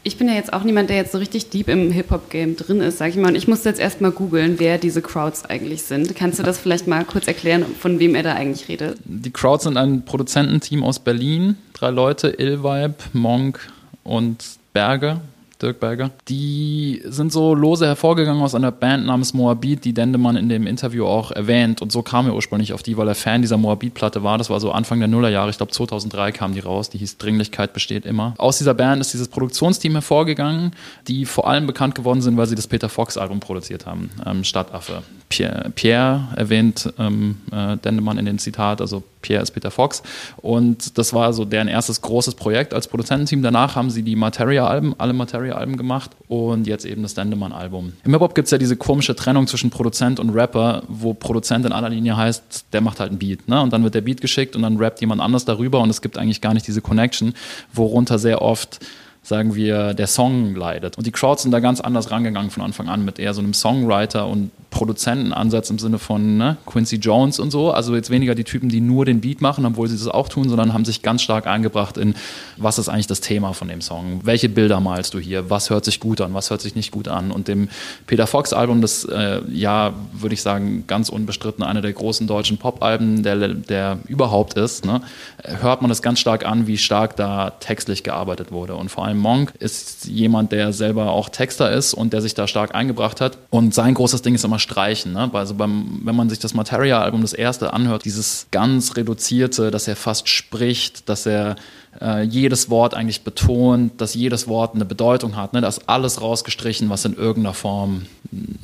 Ich 0.04 0.16
bin 0.16 0.26
ja 0.28 0.34
jetzt 0.34 0.52
auch 0.52 0.64
niemand, 0.64 0.90
der 0.90 0.96
jetzt 0.96 1.12
so 1.12 1.18
richtig 1.18 1.50
deep 1.50 1.68
im 1.68 1.92
Hip-Hop-Game 1.92 2.56
drin 2.56 2.80
ist, 2.80 2.98
sag 2.98 3.10
ich 3.10 3.16
mal. 3.16 3.28
Und 3.28 3.36
ich 3.36 3.46
musste 3.46 3.68
jetzt 3.68 3.80
erstmal 3.80 4.10
googeln, 4.10 4.58
wer 4.58 4.78
diese 4.78 5.00
Crowds 5.00 5.44
eigentlich 5.44 5.84
sind. 5.84 6.16
Kannst 6.16 6.40
du 6.40 6.42
das 6.42 6.58
vielleicht 6.58 6.88
mal 6.88 7.04
kurz 7.04 7.28
erklären, 7.28 7.64
von 7.78 8.00
wem 8.00 8.16
er 8.16 8.24
da 8.24 8.34
eigentlich 8.34 8.68
redet? 8.68 8.98
Die 9.04 9.30
Crowds 9.30 9.64
sind 9.64 9.76
ein 9.76 10.04
Produzententeam 10.04 10.82
aus 10.82 10.98
Berlin. 10.98 11.56
Drei 11.72 11.90
Leute, 11.90 12.30
Illvibe, 12.30 12.94
Monk 13.12 13.60
und 14.02 14.44
Berge. 14.72 15.20
Dirk 15.62 15.80
Berger. 15.80 16.10
Die 16.28 17.02
sind 17.04 17.32
so 17.32 17.54
lose 17.54 17.86
hervorgegangen 17.86 18.42
aus 18.42 18.54
einer 18.54 18.72
Band 18.72 19.06
namens 19.06 19.32
Moabit, 19.32 19.84
die 19.84 19.94
Dendemann 19.94 20.36
in 20.36 20.48
dem 20.48 20.66
Interview 20.66 21.06
auch 21.06 21.30
erwähnt. 21.30 21.80
Und 21.80 21.92
so 21.92 22.02
kam 22.02 22.26
er 22.26 22.34
ursprünglich 22.34 22.72
auf 22.72 22.82
die, 22.82 22.96
weil 22.96 23.08
er 23.08 23.14
Fan 23.14 23.42
dieser 23.42 23.56
Moabit-Platte 23.56 24.22
war. 24.22 24.38
Das 24.38 24.50
war 24.50 24.60
so 24.60 24.72
Anfang 24.72 24.98
der 24.98 25.08
Nullerjahre. 25.08 25.50
Ich 25.50 25.56
glaube 25.56 25.72
2003 25.72 26.32
kam 26.32 26.54
die 26.54 26.60
raus. 26.60 26.90
Die 26.90 26.98
hieß 26.98 27.18
Dringlichkeit 27.18 27.72
besteht 27.72 28.04
immer. 28.04 28.34
Aus 28.38 28.58
dieser 28.58 28.74
Band 28.74 29.00
ist 29.00 29.12
dieses 29.12 29.28
Produktionsteam 29.28 29.92
hervorgegangen, 29.92 30.72
die 31.08 31.24
vor 31.24 31.48
allem 31.48 31.66
bekannt 31.66 31.94
geworden 31.94 32.20
sind, 32.20 32.36
weil 32.36 32.46
sie 32.46 32.56
das 32.56 32.66
Peter 32.66 32.88
Fox-Album 32.88 33.40
produziert 33.40 33.86
haben, 33.86 34.10
ähm, 34.26 34.44
Stadtaffe. 34.44 35.02
Pierre, 35.28 35.70
Pierre 35.74 36.28
erwähnt 36.36 36.92
ähm, 36.98 37.38
äh, 37.50 37.78
Dendemann 37.78 38.18
in 38.18 38.26
dem 38.26 38.38
Zitat, 38.38 38.82
also 38.82 39.02
Pierre 39.22 39.42
ist 39.42 39.52
Peter 39.52 39.70
Fox. 39.70 40.02
Und 40.36 40.98
das 40.98 41.14
war 41.14 41.32
so 41.32 41.44
deren 41.44 41.68
erstes 41.68 42.02
großes 42.02 42.34
Projekt 42.34 42.74
als 42.74 42.88
Produzententeam. 42.88 43.42
Danach 43.42 43.76
haben 43.76 43.88
sie 43.88 44.02
die 44.02 44.16
Materia-Alben, 44.16 44.94
alle 44.98 45.14
Materia-Alben 45.52 45.76
gemacht 45.76 46.10
und 46.28 46.66
jetzt 46.66 46.84
eben 46.84 47.02
das 47.02 47.14
Dendemann-Album. 47.14 47.92
Im 48.04 48.12
Hip-Hop 48.12 48.34
gibt 48.34 48.46
es 48.46 48.50
ja 48.52 48.58
diese 48.58 48.76
komische 48.76 49.14
Trennung 49.14 49.46
zwischen 49.46 49.70
Produzent 49.70 50.18
und 50.18 50.30
Rapper, 50.30 50.82
wo 50.88 51.14
Produzent 51.14 51.66
in 51.66 51.72
aller 51.72 51.90
Linie 51.90 52.16
heißt, 52.16 52.66
der 52.72 52.80
macht 52.80 53.00
halt 53.00 53.10
einen 53.10 53.18
Beat. 53.18 53.48
Ne? 53.48 53.60
Und 53.60 53.72
dann 53.72 53.84
wird 53.84 53.94
der 53.94 54.00
Beat 54.00 54.20
geschickt 54.20 54.56
und 54.56 54.62
dann 54.62 54.76
rappt 54.76 55.00
jemand 55.00 55.20
anders 55.20 55.44
darüber 55.44 55.80
und 55.80 55.90
es 55.90 56.02
gibt 56.02 56.18
eigentlich 56.18 56.40
gar 56.40 56.54
nicht 56.54 56.66
diese 56.66 56.80
Connection, 56.80 57.34
worunter 57.72 58.18
sehr 58.18 58.42
oft 58.42 58.80
sagen 59.24 59.54
wir, 59.54 59.94
der 59.94 60.08
Song 60.08 60.54
leidet. 60.56 60.98
Und 60.98 61.06
die 61.06 61.12
Crowds 61.12 61.42
sind 61.42 61.52
da 61.52 61.60
ganz 61.60 61.80
anders 61.80 62.10
rangegangen 62.10 62.50
von 62.50 62.62
Anfang 62.62 62.88
an 62.88 63.04
mit 63.04 63.20
eher 63.20 63.34
so 63.34 63.40
einem 63.40 63.54
Songwriter 63.54 64.26
und 64.26 64.50
Produzentenansatz 64.70 65.70
im 65.70 65.78
Sinne 65.78 65.98
von 65.98 66.38
ne, 66.38 66.56
Quincy 66.66 66.96
Jones 66.96 67.38
und 67.38 67.52
so. 67.52 67.70
Also 67.70 67.94
jetzt 67.94 68.10
weniger 68.10 68.34
die 68.34 68.42
Typen, 68.42 68.68
die 68.68 68.80
nur 68.80 69.04
den 69.04 69.20
Beat 69.20 69.40
machen, 69.40 69.64
obwohl 69.64 69.86
sie 69.86 69.96
das 69.96 70.08
auch 70.08 70.28
tun, 70.28 70.48
sondern 70.48 70.72
haben 70.72 70.84
sich 70.84 71.02
ganz 71.02 71.22
stark 71.22 71.46
eingebracht 71.46 71.98
in, 71.98 72.14
was 72.56 72.78
ist 72.78 72.88
eigentlich 72.88 73.06
das 73.06 73.20
Thema 73.20 73.52
von 73.52 73.68
dem 73.68 73.80
Song? 73.80 74.22
Welche 74.24 74.48
Bilder 74.48 74.80
malst 74.80 75.14
du 75.14 75.20
hier? 75.20 75.50
Was 75.50 75.70
hört 75.70 75.84
sich 75.84 76.00
gut 76.00 76.20
an? 76.20 76.34
Was 76.34 76.50
hört 76.50 76.60
sich 76.60 76.74
nicht 76.74 76.90
gut 76.90 77.06
an? 77.06 77.30
Und 77.30 77.46
dem 77.46 77.68
Peter 78.08 78.26
Fox 78.26 78.52
Album, 78.52 78.80
das 78.80 79.04
äh, 79.04 79.40
ja, 79.52 79.92
würde 80.14 80.34
ich 80.34 80.42
sagen, 80.42 80.84
ganz 80.88 81.10
unbestritten 81.10 81.62
einer 81.62 81.82
der 81.82 81.92
großen 81.92 82.26
deutschen 82.26 82.58
Pop-Alben, 82.58 83.22
der, 83.22 83.36
der 83.48 83.98
überhaupt 84.08 84.54
ist, 84.54 84.84
ne, 84.84 85.02
hört 85.44 85.82
man 85.82 85.90
das 85.90 86.02
ganz 86.02 86.18
stark 86.18 86.44
an, 86.44 86.66
wie 86.66 86.78
stark 86.78 87.14
da 87.14 87.50
textlich 87.50 88.02
gearbeitet 88.02 88.50
wurde. 88.50 88.74
Und 88.74 88.88
vor 88.88 89.04
allem 89.04 89.11
Monk 89.18 89.54
ist 89.58 90.06
jemand, 90.06 90.52
der 90.52 90.72
selber 90.72 91.10
auch 91.10 91.28
Texter 91.28 91.70
ist 91.70 91.94
und 91.94 92.12
der 92.12 92.20
sich 92.20 92.34
da 92.34 92.46
stark 92.46 92.74
eingebracht 92.74 93.20
hat. 93.20 93.38
Und 93.50 93.74
sein 93.74 93.94
großes 93.94 94.22
Ding 94.22 94.34
ist 94.34 94.44
immer 94.44 94.58
streichen. 94.58 95.12
Ne? 95.12 95.30
Also 95.32 95.54
beim, 95.54 96.00
wenn 96.04 96.16
man 96.16 96.28
sich 96.28 96.38
das 96.38 96.54
Materia-Album, 96.54 97.22
das 97.22 97.32
erste, 97.32 97.72
anhört, 97.72 98.04
dieses 98.04 98.46
ganz 98.50 98.96
reduzierte, 98.96 99.70
dass 99.70 99.88
er 99.88 99.96
fast 99.96 100.28
spricht, 100.28 101.08
dass 101.08 101.26
er 101.26 101.56
äh, 102.00 102.22
jedes 102.22 102.70
Wort 102.70 102.94
eigentlich 102.94 103.22
betont, 103.22 104.00
dass 104.00 104.14
jedes 104.14 104.48
Wort 104.48 104.74
eine 104.74 104.84
Bedeutung 104.84 105.36
hat. 105.36 105.52
Ne? 105.52 105.60
Da 105.60 105.68
ist 105.68 105.88
alles 105.88 106.20
rausgestrichen, 106.20 106.88
was 106.90 107.04
in 107.04 107.14
irgendeiner 107.14 107.54
Form 107.54 108.06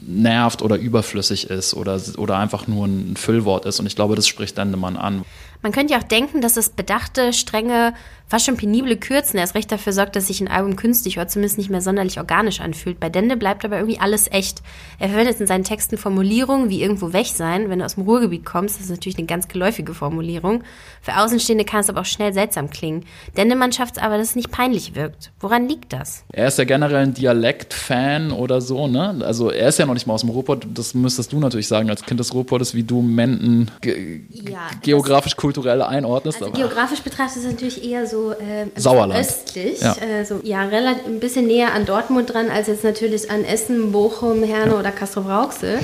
nervt 0.06 0.62
oder 0.62 0.76
überflüssig 0.76 1.50
ist 1.50 1.74
oder, 1.74 2.00
oder 2.16 2.38
einfach 2.38 2.66
nur 2.66 2.86
ein 2.86 3.16
Füllwort 3.16 3.66
ist. 3.66 3.80
Und 3.80 3.86
ich 3.86 3.96
glaube, 3.96 4.16
das 4.16 4.26
spricht 4.26 4.56
Dendemann 4.56 4.96
an. 4.96 5.24
Man 5.62 5.72
könnte 5.72 5.92
ja 5.92 5.98
auch 5.98 6.04
denken, 6.04 6.40
dass 6.40 6.54
das 6.54 6.70
bedachte, 6.70 7.32
strenge, 7.32 7.92
fast 8.28 8.44
schon 8.44 8.56
penible 8.56 8.96
Kürzen 8.96 9.38
erst 9.38 9.54
recht 9.54 9.72
dafür 9.72 9.92
sorgt, 9.92 10.14
dass 10.14 10.26
sich 10.26 10.40
ein 10.40 10.48
Album 10.48 10.76
künstlich 10.76 11.16
oder 11.16 11.28
zumindest 11.28 11.58
nicht 11.58 11.70
mehr 11.70 11.80
sonderlich 11.80 12.18
organisch 12.18 12.60
anfühlt. 12.60 13.00
Bei 13.00 13.08
Dende 13.08 13.36
bleibt 13.36 13.64
aber 13.64 13.78
irgendwie 13.78 13.98
alles 13.98 14.30
echt. 14.30 14.62
Er 14.98 15.08
verwendet 15.08 15.40
in 15.40 15.46
seinen 15.46 15.64
Texten 15.64 15.96
Formulierungen 15.96 16.68
wie 16.68 16.82
irgendwo 16.82 17.12
weg 17.12 17.26
sein. 17.26 17.70
Wenn 17.70 17.78
du 17.78 17.84
aus 17.84 17.94
dem 17.94 18.04
Ruhrgebiet 18.04 18.44
kommst, 18.44 18.76
das 18.76 18.84
ist 18.84 18.90
natürlich 18.90 19.18
eine 19.18 19.26
ganz 19.26 19.48
geläufige 19.48 19.94
Formulierung. 19.94 20.62
Für 21.00 21.16
Außenstehende 21.18 21.64
kann 21.64 21.80
es 21.80 21.88
aber 21.88 22.02
auch 22.02 22.06
schnell 22.06 22.32
seltsam 22.34 22.70
klingen. 22.70 23.04
Dendemann 23.36 23.72
schafft 23.72 23.96
es 23.96 24.02
aber, 24.02 24.18
dass 24.18 24.28
es 24.28 24.36
nicht 24.36 24.50
peinlich 24.50 24.94
wirkt. 24.94 25.32
Woran 25.40 25.68
liegt 25.68 25.92
das? 25.92 26.24
Er 26.30 26.48
ist 26.48 26.58
ja 26.58 26.64
generell 26.64 26.96
ein 26.96 27.14
Dialektfan 27.14 28.30
oder 28.30 28.60
so, 28.60 28.86
ne? 28.86 29.22
Also 29.24 29.50
er 29.50 29.68
ist 29.68 29.78
ja 29.78 29.86
noch 29.86 29.94
nicht 29.94 30.06
mal 30.06 30.14
aus 30.14 30.20
dem 30.20 30.30
Ruhrpott. 30.30 30.66
Das 30.74 30.92
müsstest 30.92 31.32
du 31.32 31.40
natürlich 31.40 31.68
sagen 31.68 31.88
als 31.88 32.04
Kind 32.04 32.20
des 32.20 32.34
Ruhrpottes, 32.34 32.74
wie 32.74 32.82
du 32.82 33.00
Menden 33.00 33.70
ge 33.80 34.20
ja, 34.30 34.68
geografisch-kulturell 34.82 35.80
einordnest. 35.80 36.42
Also 36.42 36.52
geografisch 36.52 37.00
betrachtet 37.00 37.38
ist 37.38 37.44
es 37.44 37.52
natürlich 37.52 37.84
eher 37.84 38.06
so 38.06 38.17
so 38.18 38.32
äh, 38.32 38.66
Sauerland. 38.76 39.20
östlich, 39.20 39.80
ja, 39.80 39.96
äh, 39.96 40.24
so, 40.24 40.40
ja 40.42 40.62
relativ, 40.64 41.06
ein 41.06 41.20
bisschen 41.20 41.46
näher 41.46 41.72
an 41.72 41.86
Dortmund 41.86 42.32
dran 42.32 42.50
als 42.50 42.66
jetzt 42.66 42.84
natürlich 42.84 43.30
an 43.30 43.44
Essen, 43.44 43.92
Bochum, 43.92 44.42
Herne 44.42 44.72
ja. 44.72 44.78
oder 44.78 44.90
Castrop-Rauxel. 44.90 45.80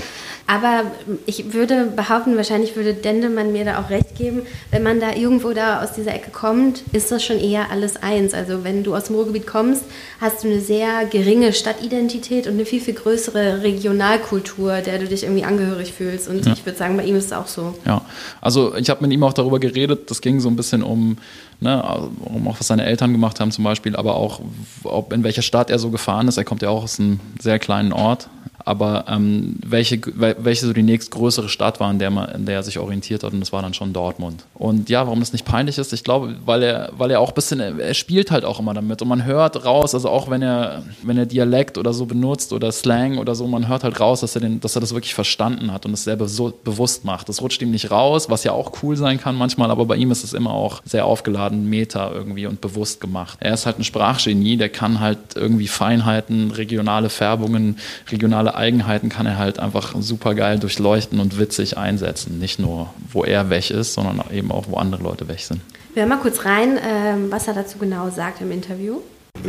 Aber 0.47 0.83
ich 1.25 1.55
würde 1.55 1.87
behaupten, 1.87 2.37
wahrscheinlich 2.37 2.77
würde 2.77 2.93
Dendemann 2.93 3.53
mir 3.53 3.65
da 3.65 3.81
auch 3.81 3.89
recht 3.89 4.15
geben, 4.15 4.43
wenn 4.71 4.83
man 4.83 5.01
da 5.01 5.15
irgendwo 5.15 5.53
da 5.53 5.83
aus 5.83 5.93
dieser 5.93 6.15
Ecke 6.15 6.31
kommt, 6.31 6.83
ist 6.93 7.11
das 7.11 7.25
schon 7.25 7.39
eher 7.39 7.71
alles 7.71 7.97
eins. 7.97 8.35
Also 8.35 8.63
wenn 8.63 8.85
du 8.85 8.95
aus 8.95 9.05
dem 9.05 9.17
Ruhrgebiet 9.17 9.47
kommst, 9.47 9.85
hast 10.21 10.45
du 10.45 10.49
eine 10.49 10.61
sehr 10.61 11.07
geringe 11.07 11.55
Stadtidentität 11.55 12.47
und 12.47 12.55
eine 12.55 12.67
viel, 12.67 12.81
viel 12.81 12.95
größere 12.95 13.63
Regionalkultur, 13.63 14.81
der 14.83 14.99
du 14.99 15.07
dich 15.07 15.23
irgendwie 15.23 15.45
angehörig 15.45 15.93
fühlst. 15.93 16.29
Und 16.29 16.45
ja. 16.45 16.53
ich 16.53 16.67
würde 16.67 16.77
sagen, 16.77 16.97
bei 16.97 17.05
ihm 17.05 17.17
ist 17.17 17.27
es 17.27 17.33
auch 17.33 17.47
so. 17.47 17.75
Ja, 17.87 18.03
also 18.43 18.75
ich 18.75 18.91
habe 18.91 19.03
mit 19.03 19.13
ihm 19.13 19.23
auch 19.25 19.33
darüber 19.33 19.59
geredet, 19.59 20.11
das 20.11 20.21
ging 20.21 20.41
so 20.41 20.49
ein 20.51 20.57
bisschen 20.57 20.83
um 20.83 21.17
ne, 21.61 21.83
um 22.21 22.47
auch 22.49 22.61
was 22.61 22.67
seine 22.67 22.85
Eltern 22.85 23.13
gemacht 23.13 23.41
haben 23.41 23.51
zum 23.51 23.65
Beispiel, 23.65 23.97
aber 23.97 24.17
auch 24.17 24.41
ob 24.85 25.13
in 25.13 25.25
welcher 25.25 25.43
Stadt 25.43 25.71
er 25.71 25.79
so 25.79 25.91
gefahren 25.91 26.29
ist. 26.29 26.37
Er 26.37 26.45
kommt 26.45 26.63
ja 26.63 26.69
auch 26.69 26.85
aus 26.85 27.01
einem 27.01 27.21
sehr 27.41 27.59
kleinen 27.59 27.93
Ort 27.93 28.29
aber 28.65 29.05
ähm, 29.09 29.57
welche, 29.65 30.01
welche 30.15 30.67
so 30.67 30.73
die 30.73 30.83
nächstgrößere 30.83 31.49
Stadt 31.49 31.81
war, 31.81 31.91
in 31.91 31.99
der, 31.99 32.11
man, 32.11 32.31
in 32.31 32.47
der 32.47 32.57
er 32.57 32.63
sich 32.63 32.79
orientiert 32.79 33.23
hat 33.23 33.33
und 33.33 33.41
das 33.41 33.53
war 33.53 33.61
dann 33.61 33.75
schon 33.75 33.93
Dortmund. 33.93 34.45
Und 34.55 34.89
ja, 34.89 35.05
warum 35.07 35.21
das 35.21 35.33
nicht 35.33 35.45
peinlich 35.45 35.77
ist, 35.77 35.93
ich 35.93 36.03
glaube, 36.03 36.35
weil 36.45 36.63
er, 36.63 36.91
weil 36.97 37.11
er 37.11 37.21
auch 37.21 37.29
ein 37.29 37.35
bisschen, 37.35 37.61
er 37.61 37.95
spielt 37.95 38.31
halt 38.31 38.45
auch 38.45 38.61
immer 38.61 38.73
damit 38.73 39.03
und 39.03 39.09
man 39.09 39.25
hört 39.25 39.65
raus, 39.65 39.95
also 39.95 40.09
auch 40.09 40.31
wenn 40.31 40.41
er, 40.41 40.83
wenn 41.03 41.19
er 41.19 41.27
Dialekt 41.27 41.77
oder 41.77 41.93
so 41.93 42.07
benutzt 42.07 42.53
oder 42.53 42.73
Slang 42.73 43.19
oder 43.19 43.35
so, 43.35 43.47
man 43.47 43.69
hört 43.69 43.85
halt 43.85 44.01
raus, 44.01 44.21
dass 44.21 44.35
er, 44.35 44.41
den, 44.41 44.61
dass 44.61 44.77
er 44.77 44.81
das 44.81 44.95
wirklich 44.95 45.15
verstanden 45.15 45.71
hat 45.71 45.85
und 45.85 45.93
es 45.93 46.05
selber 46.05 46.27
so 46.27 46.53
bewusst 46.65 47.05
macht. 47.05 47.29
Das 47.29 47.43
rutscht 47.43 47.61
ihm 47.61 47.71
nicht 47.71 47.91
raus, 47.91 48.31
was 48.31 48.45
ja 48.45 48.53
auch 48.53 48.73
cool 48.83 48.97
sein 48.97 49.21
kann 49.21 49.37
manchmal, 49.37 49.71
aber 49.71 49.85
bei 49.85 49.97
ihm 49.97 50.11
ist 50.11 50.25
es 50.25 50.33
immer 50.33 50.53
auch 50.53 50.81
sehr 50.87 51.05
aufgeladen, 51.05 51.69
Meta 51.69 52.11
irgendwie 52.13 52.47
und 52.47 52.63
bewusst 52.63 53.01
gemacht. 53.01 53.39
Er 53.41 53.53
ist 53.53 53.67
halt 53.67 53.79
ein 53.79 53.85
Sprachgenie, 53.85 54.57
der 54.57 54.71
kann 54.71 55.01
halt 55.01 55.19
irgendwie 55.35 55.69
Feinheiten, 55.69 56.51
regionale 56.51 57.11
Färbungen, 57.11 57.77
regionale 58.11 58.54
Eigenheiten 58.57 59.09
kann 59.09 59.27
er 59.27 59.39
halt 59.39 59.59
einfach 59.59 59.95
super 60.01 60.35
geil 60.35 60.59
durchleuchten 60.59 61.21
und 61.21 61.39
witzig 61.39 61.77
einsetzen. 61.77 62.39
Nicht 62.39 62.59
nur, 62.59 62.91
wo 63.13 63.25
er 63.25 63.51
weg 63.51 63.71
ist, 63.71 63.95
sondern 63.95 64.23
eben 64.33 64.51
auch, 64.51 64.67
wo 64.69 64.77
andere 64.77 65.03
Leute 65.03 65.29
weg 65.29 65.41
sind. 65.41 65.61
Wir 65.95 66.03
hören 66.03 66.11
mal 66.11 66.19
kurz 66.19 66.45
rein, 66.45 66.79
ähm, 66.85 67.31
was 67.31 67.47
er 67.47 67.55
dazu 67.55 67.79
genau 67.79 68.11
sagt 68.11 68.41
im 68.41 68.51
Interview. 68.51 68.99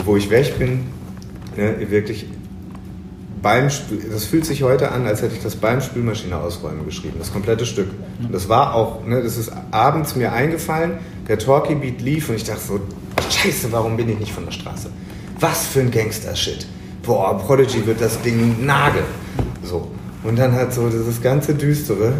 Wo 0.03 0.15
ich 0.15 0.29
weg 0.29 0.59
bin, 0.59 0.85
ne, 1.55 1.89
wirklich 1.89 2.25
beim 3.41 3.69
Spül, 3.69 3.99
das 4.11 4.25
fühlt 4.25 4.45
sich 4.45 4.63
heute 4.63 4.91
an, 4.91 5.05
als 5.05 5.21
hätte 5.21 5.35
ich 5.35 5.43
das 5.43 5.55
beim 5.55 5.81
Spülmaschine 5.81 6.37
ausräumen 6.37 6.85
geschrieben, 6.85 7.15
das 7.19 7.31
komplette 7.31 7.65
Stück. 7.65 7.89
Und 8.21 8.33
das 8.33 8.49
war 8.49 8.73
auch, 8.73 9.05
ne, 9.05 9.21
das 9.21 9.37
ist 9.37 9.51
abends 9.71 10.15
mir 10.15 10.33
eingefallen, 10.33 10.99
der 11.27 11.37
Talkie 11.37 11.75
Beat 11.75 12.01
lief 12.01 12.29
und 12.29 12.35
ich 12.35 12.43
dachte 12.43 12.61
so, 12.61 12.79
scheiße, 13.29 13.71
warum 13.71 13.97
bin 13.97 14.09
ich 14.09 14.19
nicht 14.19 14.31
von 14.31 14.45
der 14.45 14.51
Straße? 14.51 14.89
Was 15.39 15.67
für 15.67 15.81
ein 15.81 15.91
Gangster-Shit 15.91 16.65
boah, 17.05 17.37
Prodigy 17.37 17.85
wird 17.85 18.01
das 18.01 18.21
Ding 18.21 18.65
nageln. 18.65 19.05
So. 19.63 19.87
Und 20.23 20.39
dann 20.39 20.53
hat 20.53 20.73
so 20.73 20.89
dieses 20.89 21.21
ganze 21.21 21.53
Düstere 21.53 22.13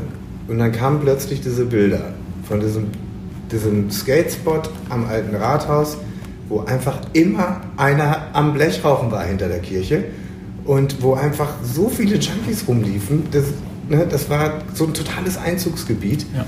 und 0.48 0.60
dann 0.60 0.72
kamen 0.72 1.00
plötzlich 1.00 1.42
diese 1.42 1.66
Bilder 1.66 2.14
von 2.48 2.60
diesem, 2.60 2.88
diesem 3.52 3.90
Skatespot 3.90 4.70
am 4.90 5.06
alten 5.06 5.36
Rathaus, 5.36 5.98
wo 6.48 6.60
einfach 6.62 7.00
immer 7.14 7.62
einer 7.78 8.28
am 8.34 8.54
Blechrauchen 8.54 9.10
war 9.12 9.24
hinter 9.24 9.48
der 9.48 9.60
Kirche 9.60 10.04
und 10.66 11.02
wo 11.02 11.16
einfach 11.16 11.50
so 11.64 11.90
viele 11.90 12.18
Junkies 12.18 12.68
rumliefen. 12.68 13.24
Das, 13.32 13.46
ne, 13.90 14.06
das 14.08 14.30
war 14.30 14.62
so 14.74 14.86
ein 14.86 14.94
totales 14.94 15.38
Einzugsgebiet. 15.38 16.28
Ja. 16.36 16.46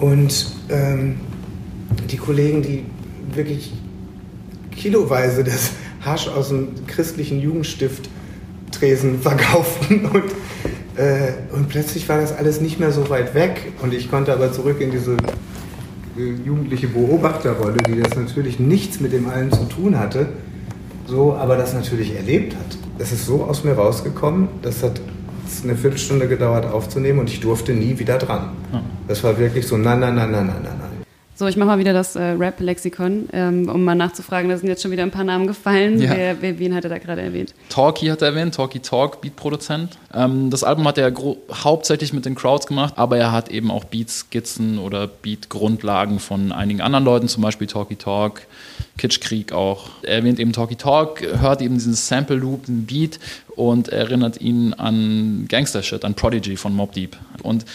Und 0.00 0.52
ähm, 0.68 1.20
die 2.10 2.18
Kollegen, 2.18 2.60
die 2.62 2.84
wirklich 3.34 3.72
kiloweise 4.70 5.44
das 5.44 5.72
Hasch 6.04 6.28
aus 6.28 6.48
dem 6.48 6.86
christlichen 6.86 7.40
Jugendstift 7.40 8.08
Tresen 8.70 9.20
verkauften 9.20 10.04
und, 10.12 10.24
äh, 10.96 11.32
und 11.52 11.68
plötzlich 11.68 12.08
war 12.08 12.20
das 12.20 12.36
alles 12.36 12.60
nicht 12.60 12.80
mehr 12.80 12.92
so 12.92 13.10
weit 13.10 13.34
weg 13.34 13.72
und 13.82 13.92
ich 13.92 14.10
konnte 14.10 14.32
aber 14.32 14.52
zurück 14.52 14.80
in 14.80 14.90
diese 14.90 15.16
äh, 16.16 16.34
jugendliche 16.44 16.88
Beobachterrolle, 16.88 17.78
die 17.88 18.00
das 18.00 18.16
natürlich 18.16 18.58
nichts 18.58 19.00
mit 19.00 19.12
dem 19.12 19.28
allen 19.28 19.52
zu 19.52 19.64
tun 19.64 19.98
hatte, 19.98 20.28
so, 21.06 21.34
aber 21.34 21.56
das 21.56 21.74
natürlich 21.74 22.14
erlebt 22.16 22.54
hat. 22.54 22.78
Es 22.98 23.12
ist 23.12 23.26
so 23.26 23.44
aus 23.44 23.64
mir 23.64 23.72
rausgekommen, 23.72 24.48
das 24.62 24.82
hat 24.82 25.00
eine 25.64 25.74
Viertelstunde 25.74 26.28
gedauert 26.28 26.70
aufzunehmen 26.70 27.18
und 27.18 27.28
ich 27.28 27.40
durfte 27.40 27.72
nie 27.72 27.98
wieder 27.98 28.18
dran. 28.18 28.50
Das 29.08 29.24
war 29.24 29.36
wirklich 29.38 29.66
so, 29.66 29.76
nein, 29.76 30.00
nein, 30.00 30.14
nein, 30.14 30.30
nein, 30.30 30.46
nein, 30.46 30.62
nein. 30.62 30.89
So, 31.40 31.46
ich 31.46 31.56
mache 31.56 31.68
mal 31.68 31.78
wieder 31.78 31.94
das 31.94 32.16
äh, 32.16 32.22
Rap-Lexikon, 32.22 33.30
ähm, 33.32 33.70
um 33.70 33.82
mal 33.82 33.94
nachzufragen. 33.94 34.50
Da 34.50 34.58
sind 34.58 34.68
jetzt 34.68 34.82
schon 34.82 34.90
wieder 34.90 35.04
ein 35.04 35.10
paar 35.10 35.24
Namen 35.24 35.46
gefallen. 35.46 35.98
Ja. 35.98 36.10
Wer, 36.14 36.42
wer, 36.42 36.58
wen 36.58 36.74
hat 36.74 36.84
er 36.84 36.90
da 36.90 36.98
gerade 36.98 37.22
erwähnt? 37.22 37.54
Talkie 37.70 38.10
hat 38.10 38.20
er 38.20 38.28
erwähnt, 38.28 38.54
Talkie 38.54 38.80
Talk, 38.80 39.22
Beat-Produzent. 39.22 39.96
Ähm, 40.12 40.50
das 40.50 40.64
Album 40.64 40.86
hat 40.86 40.98
er 40.98 41.10
hauptsächlich 41.50 42.12
mit 42.12 42.26
den 42.26 42.34
Crowds 42.34 42.66
gemacht, 42.66 42.92
aber 42.98 43.16
er 43.16 43.32
hat 43.32 43.48
eben 43.48 43.70
auch 43.70 43.84
Beat-Skizzen 43.84 44.78
oder 44.78 45.06
Beat-Grundlagen 45.06 46.18
von 46.18 46.52
einigen 46.52 46.82
anderen 46.82 47.06
Leuten, 47.06 47.26
zum 47.26 47.42
Beispiel 47.42 47.66
Talkie 47.66 47.96
Talk, 47.96 48.42
Kitschkrieg 48.98 49.54
auch. 49.54 49.88
Er 50.02 50.16
erwähnt 50.16 50.40
eben 50.40 50.52
Talkie 50.52 50.76
Talk, 50.76 51.22
hört 51.22 51.62
eben 51.62 51.76
diesen 51.76 51.94
Sample-Loop, 51.94 52.66
den 52.66 52.84
Beat 52.84 53.18
und 53.60 53.90
erinnert 53.90 54.40
ihn 54.40 54.72
an 54.72 55.44
Gangster-Shit, 55.46 56.06
an 56.06 56.14
Prodigy 56.14 56.56
von 56.56 56.74
Mob 56.74 56.92
Deep. 56.92 57.18
Und 57.42 57.66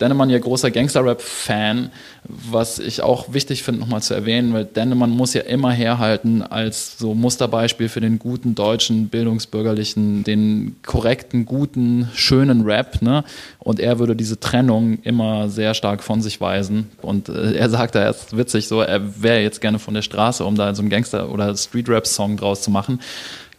Dennemann 0.00 0.30
ja 0.30 0.38
großer 0.38 0.70
Gangster-Rap-Fan, 0.70 1.90
was 2.24 2.78
ich 2.78 3.02
auch 3.02 3.34
wichtig 3.34 3.62
finde, 3.62 3.80
nochmal 3.80 4.02
zu 4.02 4.14
erwähnen, 4.14 4.54
weil 4.54 4.64
Dennemann 4.64 5.10
muss 5.10 5.34
ja 5.34 5.42
immer 5.42 5.70
herhalten 5.70 6.42
als 6.42 6.98
so 6.98 7.14
Musterbeispiel 7.14 7.90
für 7.90 8.00
den 8.00 8.18
guten 8.18 8.54
deutschen, 8.54 9.08
bildungsbürgerlichen, 9.08 10.24
den 10.24 10.76
korrekten, 10.82 11.44
guten, 11.44 12.08
schönen 12.14 12.62
Rap. 12.62 13.02
Ne? 13.02 13.22
Und 13.58 13.80
er 13.80 13.98
würde 13.98 14.16
diese 14.16 14.40
Trennung 14.40 14.98
immer 15.02 15.50
sehr 15.50 15.74
stark 15.74 16.02
von 16.02 16.22
sich 16.22 16.40
weisen. 16.40 16.90
Und 17.02 17.28
äh, 17.28 17.52
er 17.52 17.68
sagt 17.68 17.94
da 17.94 18.02
erst 18.02 18.34
witzig 18.34 18.66
so, 18.66 18.80
er 18.80 19.22
wäre 19.22 19.42
jetzt 19.42 19.60
gerne 19.60 19.78
von 19.78 19.92
der 19.92 20.02
Straße, 20.02 20.42
um 20.42 20.56
da 20.56 20.74
so 20.74 20.80
einen 20.80 20.90
Gangster- 20.90 21.30
oder 21.30 21.54
Street-Rap-Song 21.54 22.38
draus 22.38 22.62
zu 22.62 22.70
machen 22.70 22.98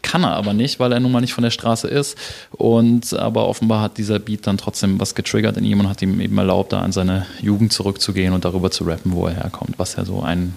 kann 0.05 0.24
er 0.24 0.33
aber 0.33 0.53
nicht, 0.53 0.79
weil 0.79 0.91
er 0.91 1.00
nun 1.00 1.12
mal 1.12 1.19
nicht 1.19 1.33
von 1.33 1.43
der 1.43 1.50
Straße 1.50 1.88
ist. 1.88 2.15
Und 2.51 3.13
aber 3.13 3.47
offenbar 3.47 3.81
hat 3.81 3.97
dieser 3.97 4.19
Beat 4.19 4.45
dann 4.45 4.57
trotzdem 4.57 5.00
was 5.00 5.15
getriggert 5.15 5.57
in 5.57 5.65
ihm 5.65 5.79
und 5.79 5.89
hat 5.89 6.01
ihm 6.03 6.21
eben 6.21 6.38
erlaubt, 6.38 6.74
da 6.74 6.81
an 6.81 6.91
seine 6.91 7.25
Jugend 7.41 7.74
zurückzugehen 7.74 8.31
und 8.31 8.45
darüber 8.45 8.69
zu 8.69 8.83
rappen, 8.83 9.13
wo 9.13 9.25
er 9.25 9.33
herkommt, 9.33 9.79
was 9.79 9.95
ja 9.95 10.05
so 10.05 10.21
ein 10.21 10.53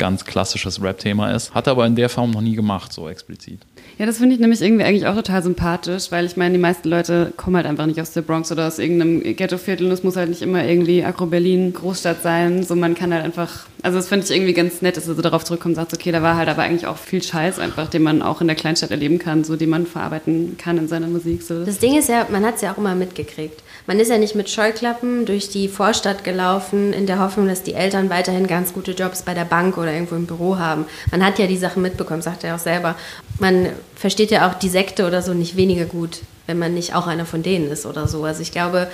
ganz 0.00 0.24
klassisches 0.24 0.82
Rap-Thema 0.82 1.30
ist. 1.30 1.54
Hat 1.54 1.66
er 1.66 1.72
aber 1.72 1.86
in 1.86 1.94
der 1.94 2.08
Form 2.08 2.30
noch 2.30 2.40
nie 2.40 2.56
gemacht, 2.56 2.90
so 2.90 3.06
explizit. 3.06 3.60
Ja, 3.98 4.06
das 4.06 4.16
finde 4.16 4.34
ich 4.34 4.40
nämlich 4.40 4.62
irgendwie 4.62 4.82
eigentlich 4.82 5.06
auch 5.06 5.14
total 5.14 5.42
sympathisch, 5.42 6.10
weil 6.10 6.24
ich 6.24 6.38
meine, 6.38 6.54
die 6.54 6.58
meisten 6.58 6.88
Leute 6.88 7.34
kommen 7.36 7.56
halt 7.56 7.66
einfach 7.66 7.84
nicht 7.84 8.00
aus 8.00 8.12
der 8.12 8.22
Bronx 8.22 8.50
oder 8.50 8.66
aus 8.66 8.78
irgendeinem 8.78 9.36
Ghetto-Viertel 9.36 9.86
und 9.86 9.92
es 9.92 10.02
muss 10.02 10.16
halt 10.16 10.30
nicht 10.30 10.40
immer 10.40 10.64
irgendwie 10.64 11.04
Agro-Berlin, 11.04 11.74
Großstadt 11.74 12.22
sein. 12.22 12.62
So, 12.62 12.76
man 12.76 12.94
kann 12.94 13.12
halt 13.12 13.24
einfach, 13.24 13.66
also 13.82 13.98
das 13.98 14.08
finde 14.08 14.24
ich 14.24 14.32
irgendwie 14.32 14.54
ganz 14.54 14.80
nett, 14.80 14.96
dass 14.96 15.06
er 15.06 15.16
so 15.16 15.20
darauf 15.20 15.44
zurückkommt 15.44 15.76
und 15.76 15.82
sagt, 15.82 15.92
okay, 15.92 16.12
da 16.12 16.22
war 16.22 16.36
halt 16.36 16.48
aber 16.48 16.62
eigentlich 16.62 16.86
auch 16.86 16.96
viel 16.96 17.22
Scheiß 17.22 17.58
einfach, 17.58 17.88
den 17.88 18.02
man 18.02 18.22
auch 18.22 18.40
in 18.40 18.46
der 18.46 18.56
Kleinstadt 18.56 18.90
erleben 18.90 19.18
kann, 19.18 19.44
so, 19.44 19.56
den 19.56 19.68
man 19.68 19.84
verarbeiten 19.84 20.56
kann 20.56 20.78
in 20.78 20.88
seiner 20.88 21.08
Musik. 21.08 21.42
So. 21.42 21.66
Das 21.66 21.78
Ding 21.78 21.98
ist 21.98 22.08
ja, 22.08 22.26
man 22.30 22.46
hat 22.46 22.54
es 22.54 22.62
ja 22.62 22.72
auch 22.72 22.78
immer 22.78 22.94
mitgekriegt. 22.94 23.62
Man 23.90 23.98
ist 23.98 24.08
ja 24.08 24.18
nicht 24.18 24.36
mit 24.36 24.48
Scheuklappen 24.48 25.26
durch 25.26 25.48
die 25.48 25.66
Vorstadt 25.66 26.22
gelaufen, 26.22 26.92
in 26.92 27.06
der 27.06 27.18
Hoffnung, 27.18 27.48
dass 27.48 27.64
die 27.64 27.74
Eltern 27.74 28.08
weiterhin 28.08 28.46
ganz 28.46 28.72
gute 28.72 28.92
Jobs 28.92 29.22
bei 29.22 29.34
der 29.34 29.44
Bank 29.44 29.76
oder 29.78 29.92
irgendwo 29.92 30.14
im 30.14 30.26
Büro 30.26 30.58
haben. 30.58 30.84
Man 31.10 31.26
hat 31.26 31.40
ja 31.40 31.48
die 31.48 31.56
Sachen 31.56 31.82
mitbekommen, 31.82 32.22
sagt 32.22 32.44
er 32.44 32.54
auch 32.54 32.60
selber. 32.60 32.94
Man 33.40 33.70
versteht 33.96 34.30
ja 34.30 34.48
auch 34.48 34.54
die 34.54 34.68
Sekte 34.68 35.08
oder 35.08 35.22
so 35.22 35.34
nicht 35.34 35.56
weniger 35.56 35.86
gut, 35.86 36.20
wenn 36.46 36.56
man 36.56 36.72
nicht 36.72 36.94
auch 36.94 37.08
einer 37.08 37.26
von 37.26 37.42
denen 37.42 37.68
ist 37.68 37.84
oder 37.84 38.06
so. 38.06 38.22
Also 38.22 38.42
ich 38.42 38.52
glaube, 38.52 38.86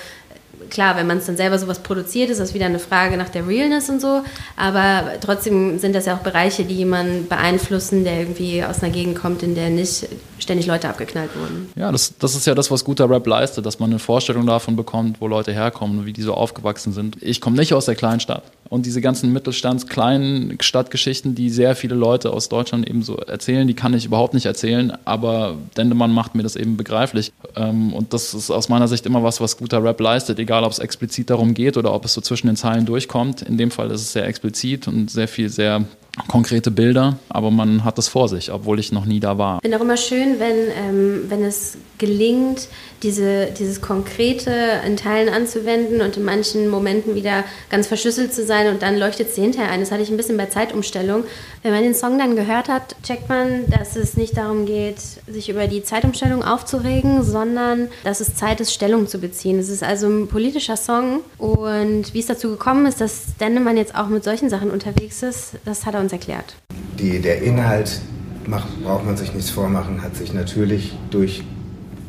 klar, 0.71 0.97
wenn 0.97 1.07
man 1.07 1.19
es 1.19 1.27
dann 1.27 1.37
selber 1.37 1.59
sowas 1.59 1.79
produziert, 1.79 2.31
ist 2.31 2.41
das 2.41 2.55
wieder 2.55 2.67
eine 2.67 2.79
Frage 2.79 3.17
nach 3.17 3.29
der 3.29 3.47
Realness 3.47 3.89
und 3.89 4.01
so. 4.01 4.23
Aber 4.57 5.05
trotzdem 5.21 5.79
sind 5.79 5.95
das 5.95 6.07
ja 6.07 6.17
auch 6.17 6.21
Bereiche, 6.21 6.65
die 6.65 6.75
jemanden 6.75 7.29
beeinflussen, 7.29 8.05
der 8.05 8.21
irgendwie 8.21 8.65
aus 8.65 8.83
einer 8.83 8.93
Gegend 8.93 9.19
kommt, 9.19 9.43
in 9.43 9.55
der 9.55 9.71
nicht 9.71 10.09
ständig 10.39 10.67
Leute 10.67 10.89
abgeknallt 10.89 11.31
wurden. 11.35 11.71
Ja, 11.77 11.91
das, 11.91 12.15
das 12.19 12.35
ist 12.35 12.47
ja 12.47 12.55
das, 12.55 12.71
was 12.71 12.85
guter 12.85 13.09
Rap 13.09 13.27
leistet, 13.27 13.65
dass 13.65 13.79
man 13.79 13.91
eine 13.91 13.99
Vorstellung 13.99 14.47
davon 14.47 14.77
bekommt, 14.77 15.21
wo 15.21 15.29
Leute 15.29 15.53
herkommen 15.53 16.01
und 16.01 16.07
wie 16.07 16.13
die 16.13 16.23
so 16.23 16.35
aufgewachsen 16.35 16.93
sind. 16.93 17.17
Ich 17.23 17.41
komme 17.41 17.57
nicht 17.57 17.73
aus 17.73 17.87
der 17.87 17.95
Kleinstadt. 17.95 18.43
Und 18.69 18.85
diese 18.85 19.01
ganzen 19.01 19.33
Mittelstands-, 19.33 19.87
kleinen 19.87 20.59
Stadtgeschichten, 20.61 21.35
die 21.35 21.51
sehr 21.51 21.77
viele 21.77 21.95
Leute 21.95 22.33
aus 22.33 22.49
Deutschland 22.49 22.89
eben 22.89 23.03
so 23.03 23.17
erzählen, 23.17 23.67
die 23.67 23.75
kann 23.75 23.95
ich 23.95 24.07
überhaupt 24.07 24.35
nicht 24.35 24.47
erzählen, 24.47 24.93
aber 25.05 25.57
Dendemann 25.77 26.13
macht 26.13 26.35
mir 26.35 26.43
das 26.43 26.57
eben 26.57 26.77
begreiflich. 26.77 27.33
Ähm, 27.54 27.93
und 27.93 28.13
das 28.13 28.35
ist 28.35 28.50
aus 28.50 28.69
meiner 28.69 28.89
Sicht 28.89 29.07
immer 29.07 29.23
was, 29.23 29.41
was 29.41 29.57
guter 29.57 29.83
Rap 29.83 30.00
leistet, 30.00 30.39
egal 30.47 30.63
ob 30.63 30.71
es 30.71 30.78
explizit 30.78 31.28
darum 31.28 31.54
geht 31.54 31.76
oder 31.76 31.93
ob 31.93 32.04
es 32.04 32.15
so 32.15 32.21
zwischen 32.21 32.47
den 32.47 32.54
Zeilen 32.54 32.87
durchkommt. 32.87 33.43
In 33.43 33.59
dem 33.59 33.73
Fall 33.73 33.91
ist 33.91 34.00
es 34.00 34.13
sehr 34.13 34.26
explizit 34.26 34.87
und 34.87 35.11
sehr 35.11 35.26
viel, 35.26 35.49
sehr 35.49 35.85
konkrete 36.29 36.71
Bilder, 36.71 37.19
aber 37.29 37.50
man 37.50 37.85
hat 37.85 37.99
das 37.99 38.09
vor 38.09 38.29
sich, 38.29 38.50
obwohl 38.50 38.81
ich 38.81 38.93
noch 38.93 39.05
nie 39.05 39.21
da 39.21 39.39
war. 39.39 39.57
Ich 39.57 39.63
finde 39.63 39.76
auch 39.76 39.83
immer 39.83 39.97
schön, 39.97 40.39
wenn, 40.39 40.57
ähm, 40.76 41.25
wenn 41.29 41.45
es 41.45 41.76
gelingt, 41.99 42.69
diese, 43.02 43.47
dieses 43.59 43.81
Konkrete 43.81 44.52
in 44.87 44.97
Teilen 44.97 45.29
anzuwenden 45.29 46.00
und 46.00 46.17
in 46.17 46.25
manchen 46.25 46.69
Momenten 46.69 47.15
wieder 47.15 47.45
ganz 47.71 47.87
verschlüsselt 47.87 48.33
zu 48.33 48.45
sein 48.45 48.69
und 48.69 48.83
dann 48.83 48.99
leuchtet 48.99 49.29
es 49.29 49.35
hinterher 49.35 49.71
ein. 49.71 49.81
Das 49.81 49.93
hatte 49.93 50.02
ich 50.02 50.11
ein 50.11 50.17
bisschen 50.17 50.37
bei 50.37 50.47
Zeitumstellung. 50.47 51.25
Wenn 51.63 51.73
man 51.73 51.83
den 51.83 51.95
Song 51.95 52.19
dann 52.19 52.37
gehört 52.37 52.69
hat, 52.69 52.97
checkt 53.02 53.29
man, 53.29 53.69
dass 53.71 53.97
es 53.97 54.17
nicht 54.17 54.37
darum 54.37 54.67
geht, 54.67 54.97
sich 55.26 55.49
über 55.49 55.67
die 55.67 55.83
Zeitumstellung 55.83 56.43
aufzuregen, 56.43 57.23
sondern 57.23 57.89
dass 58.05 58.21
es 58.21 58.35
Zeit 58.35 58.61
ist, 58.61 58.73
Stellung 58.73 59.07
zu 59.07 59.19
beziehen. 59.19 59.59
Es 59.59 59.69
ist 59.69 59.83
also 59.83 60.07
ein 60.07 60.29
politischer 60.29 60.76
Song 60.76 61.21
und 61.39 62.15
wie 62.15 62.21
es 62.21 62.26
dazu 62.26 62.50
gekommen 62.50 62.87
ist, 62.87 63.00
dass 63.00 63.37
Dennemann 63.41 63.76
jetzt 63.76 63.95
auch 63.95 64.09
mit 64.09 64.25
solchen 64.25 64.49
Sachen 64.49 64.71
unterwegs 64.71 65.23
ist, 65.23 65.52
das 65.65 65.87
hat 65.87 65.95
er 65.95 66.00
uns 66.06 66.12
erklärt. 66.12 66.56
Die, 66.99 67.21
der 67.21 67.42
Inhalt, 67.42 68.00
macht, 68.47 68.82
braucht 68.82 69.04
man 69.04 69.16
sich 69.16 69.34
nichts 69.34 69.50
vormachen, 69.50 70.02
hat 70.02 70.16
sich 70.16 70.32
natürlich 70.32 70.95
durch 71.10 71.42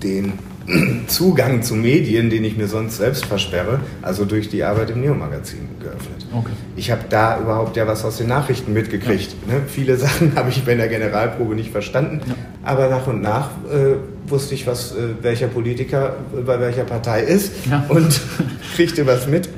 den 0.04 0.34
Zugang 1.08 1.64
zu 1.64 1.76
Medien, 1.76 2.30
den 2.30 2.44
ich 2.44 2.58
mir 2.58 2.68
sonst 2.68 2.98
selbst 2.98 3.26
versperre, 3.26 3.80
also 4.02 4.26
durch 4.26 4.50
die 4.50 4.64
Arbeit 4.64 4.92
im 4.92 5.02
Neo-Magazin 5.02 5.68
geöffnet. 5.80 6.26
Okay. 6.34 6.52
Ich 6.76 6.92
habe 6.92 7.04
da 7.10 7.40
überhaupt 7.40 7.78
ja 7.78 7.88
was 7.88 8.04
aus 8.04 8.18
den 8.18 8.28
Nachrichten 8.28 8.74
mitgekriegt. 8.74 9.36
Ja. 9.48 9.56
Ne? 9.56 9.62
Viele 9.68 9.98
Sachen 9.98 10.36
habe 10.36 10.50
ich 10.50 10.64
bei 10.64 10.76
der 10.76 10.90
Generalprobe 10.90 11.56
nicht 11.56 11.72
verstanden, 11.72 12.22
ja. 12.28 12.36
aber 12.64 12.90
nach 12.90 13.08
und 13.08 13.22
nach 13.22 13.50
äh, 13.72 13.96
wusste 14.30 14.56
ich, 14.56 14.68
was 14.68 14.92
äh, 14.92 15.16
welcher 15.22 15.48
Politiker 15.48 16.18
äh, 16.38 16.42
bei 16.42 16.60
welcher 16.60 16.84
Partei 16.84 17.22
ist 17.22 17.54
ja. 17.70 17.86
und 17.88 18.22
kriegte 18.76 19.08
was 19.08 19.28
mit. 19.28 19.50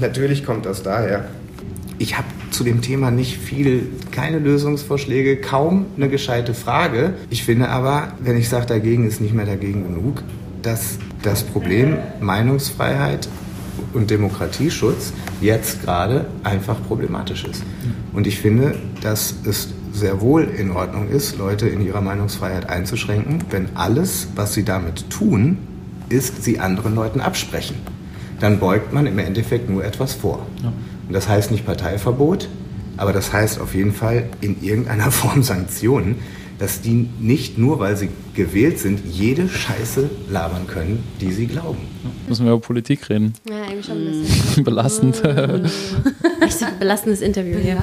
Natürlich 0.00 0.44
kommt 0.44 0.66
das 0.66 0.82
daher. 0.82 1.24
Ich 2.00 2.16
habe 2.16 2.28
zu 2.50 2.62
dem 2.62 2.80
Thema 2.80 3.10
nicht 3.10 3.38
viel, 3.38 3.88
keine 4.12 4.38
Lösungsvorschläge, 4.38 5.36
kaum 5.36 5.86
eine 5.96 6.08
gescheite 6.08 6.54
Frage. 6.54 7.14
Ich 7.28 7.42
finde 7.44 7.68
aber, 7.70 8.12
wenn 8.20 8.36
ich 8.36 8.48
sage, 8.48 8.66
dagegen 8.66 9.06
ist 9.06 9.20
nicht 9.20 9.34
mehr 9.34 9.46
dagegen 9.46 9.82
genug, 9.82 10.22
dass 10.62 10.98
das 11.22 11.42
Problem 11.42 11.96
Meinungsfreiheit 12.20 13.28
und 13.94 14.10
Demokratieschutz 14.10 15.12
jetzt 15.40 15.82
gerade 15.82 16.26
einfach 16.44 16.76
problematisch 16.86 17.44
ist. 17.44 17.64
Und 18.12 18.26
ich 18.28 18.38
finde, 18.38 18.76
dass 19.02 19.34
es 19.44 19.68
sehr 19.92 20.20
wohl 20.20 20.44
in 20.44 20.70
Ordnung 20.70 21.08
ist, 21.08 21.36
Leute 21.38 21.68
in 21.68 21.80
ihrer 21.80 22.00
Meinungsfreiheit 22.00 22.68
einzuschränken, 22.68 23.42
wenn 23.50 23.74
alles, 23.74 24.28
was 24.36 24.54
sie 24.54 24.64
damit 24.64 25.10
tun, 25.10 25.58
ist, 26.08 26.44
sie 26.44 26.60
anderen 26.60 26.94
Leuten 26.94 27.20
absprechen. 27.20 27.76
Dann 28.38 28.60
beugt 28.60 28.92
man 28.92 29.06
im 29.06 29.18
Endeffekt 29.18 29.68
nur 29.68 29.84
etwas 29.84 30.14
vor. 30.14 30.46
Ja. 30.62 30.72
Und 31.08 31.14
das 31.14 31.26
heißt 31.26 31.50
nicht 31.50 31.64
Parteiverbot, 31.64 32.48
aber 32.98 33.12
das 33.12 33.32
heißt 33.32 33.60
auf 33.60 33.74
jeden 33.74 33.92
Fall 33.92 34.28
in 34.42 34.62
irgendeiner 34.62 35.10
Form 35.10 35.42
Sanktionen, 35.42 36.16
dass 36.58 36.80
die 36.80 37.08
nicht 37.20 37.56
nur, 37.56 37.78
weil 37.78 37.96
sie 37.96 38.08
gewählt 38.34 38.78
sind, 38.80 39.00
jede 39.04 39.48
Scheiße 39.48 40.10
labern 40.28 40.66
können, 40.66 41.04
die 41.20 41.32
sie 41.32 41.46
glauben. 41.46 41.78
Müssen 42.28 42.46
wir 42.46 42.52
über 42.52 42.60
Politik 42.60 43.08
reden? 43.08 43.32
Ja, 43.48 43.62
eigentlich 43.62 43.86
schon 43.86 43.96
ein 43.96 44.22
bisschen. 44.22 44.64
Belastend. 44.64 45.22
Echt 46.40 46.62
ein 46.62 46.78
belastendes 46.80 47.20
Interview 47.20 47.58
hier. 47.58 47.80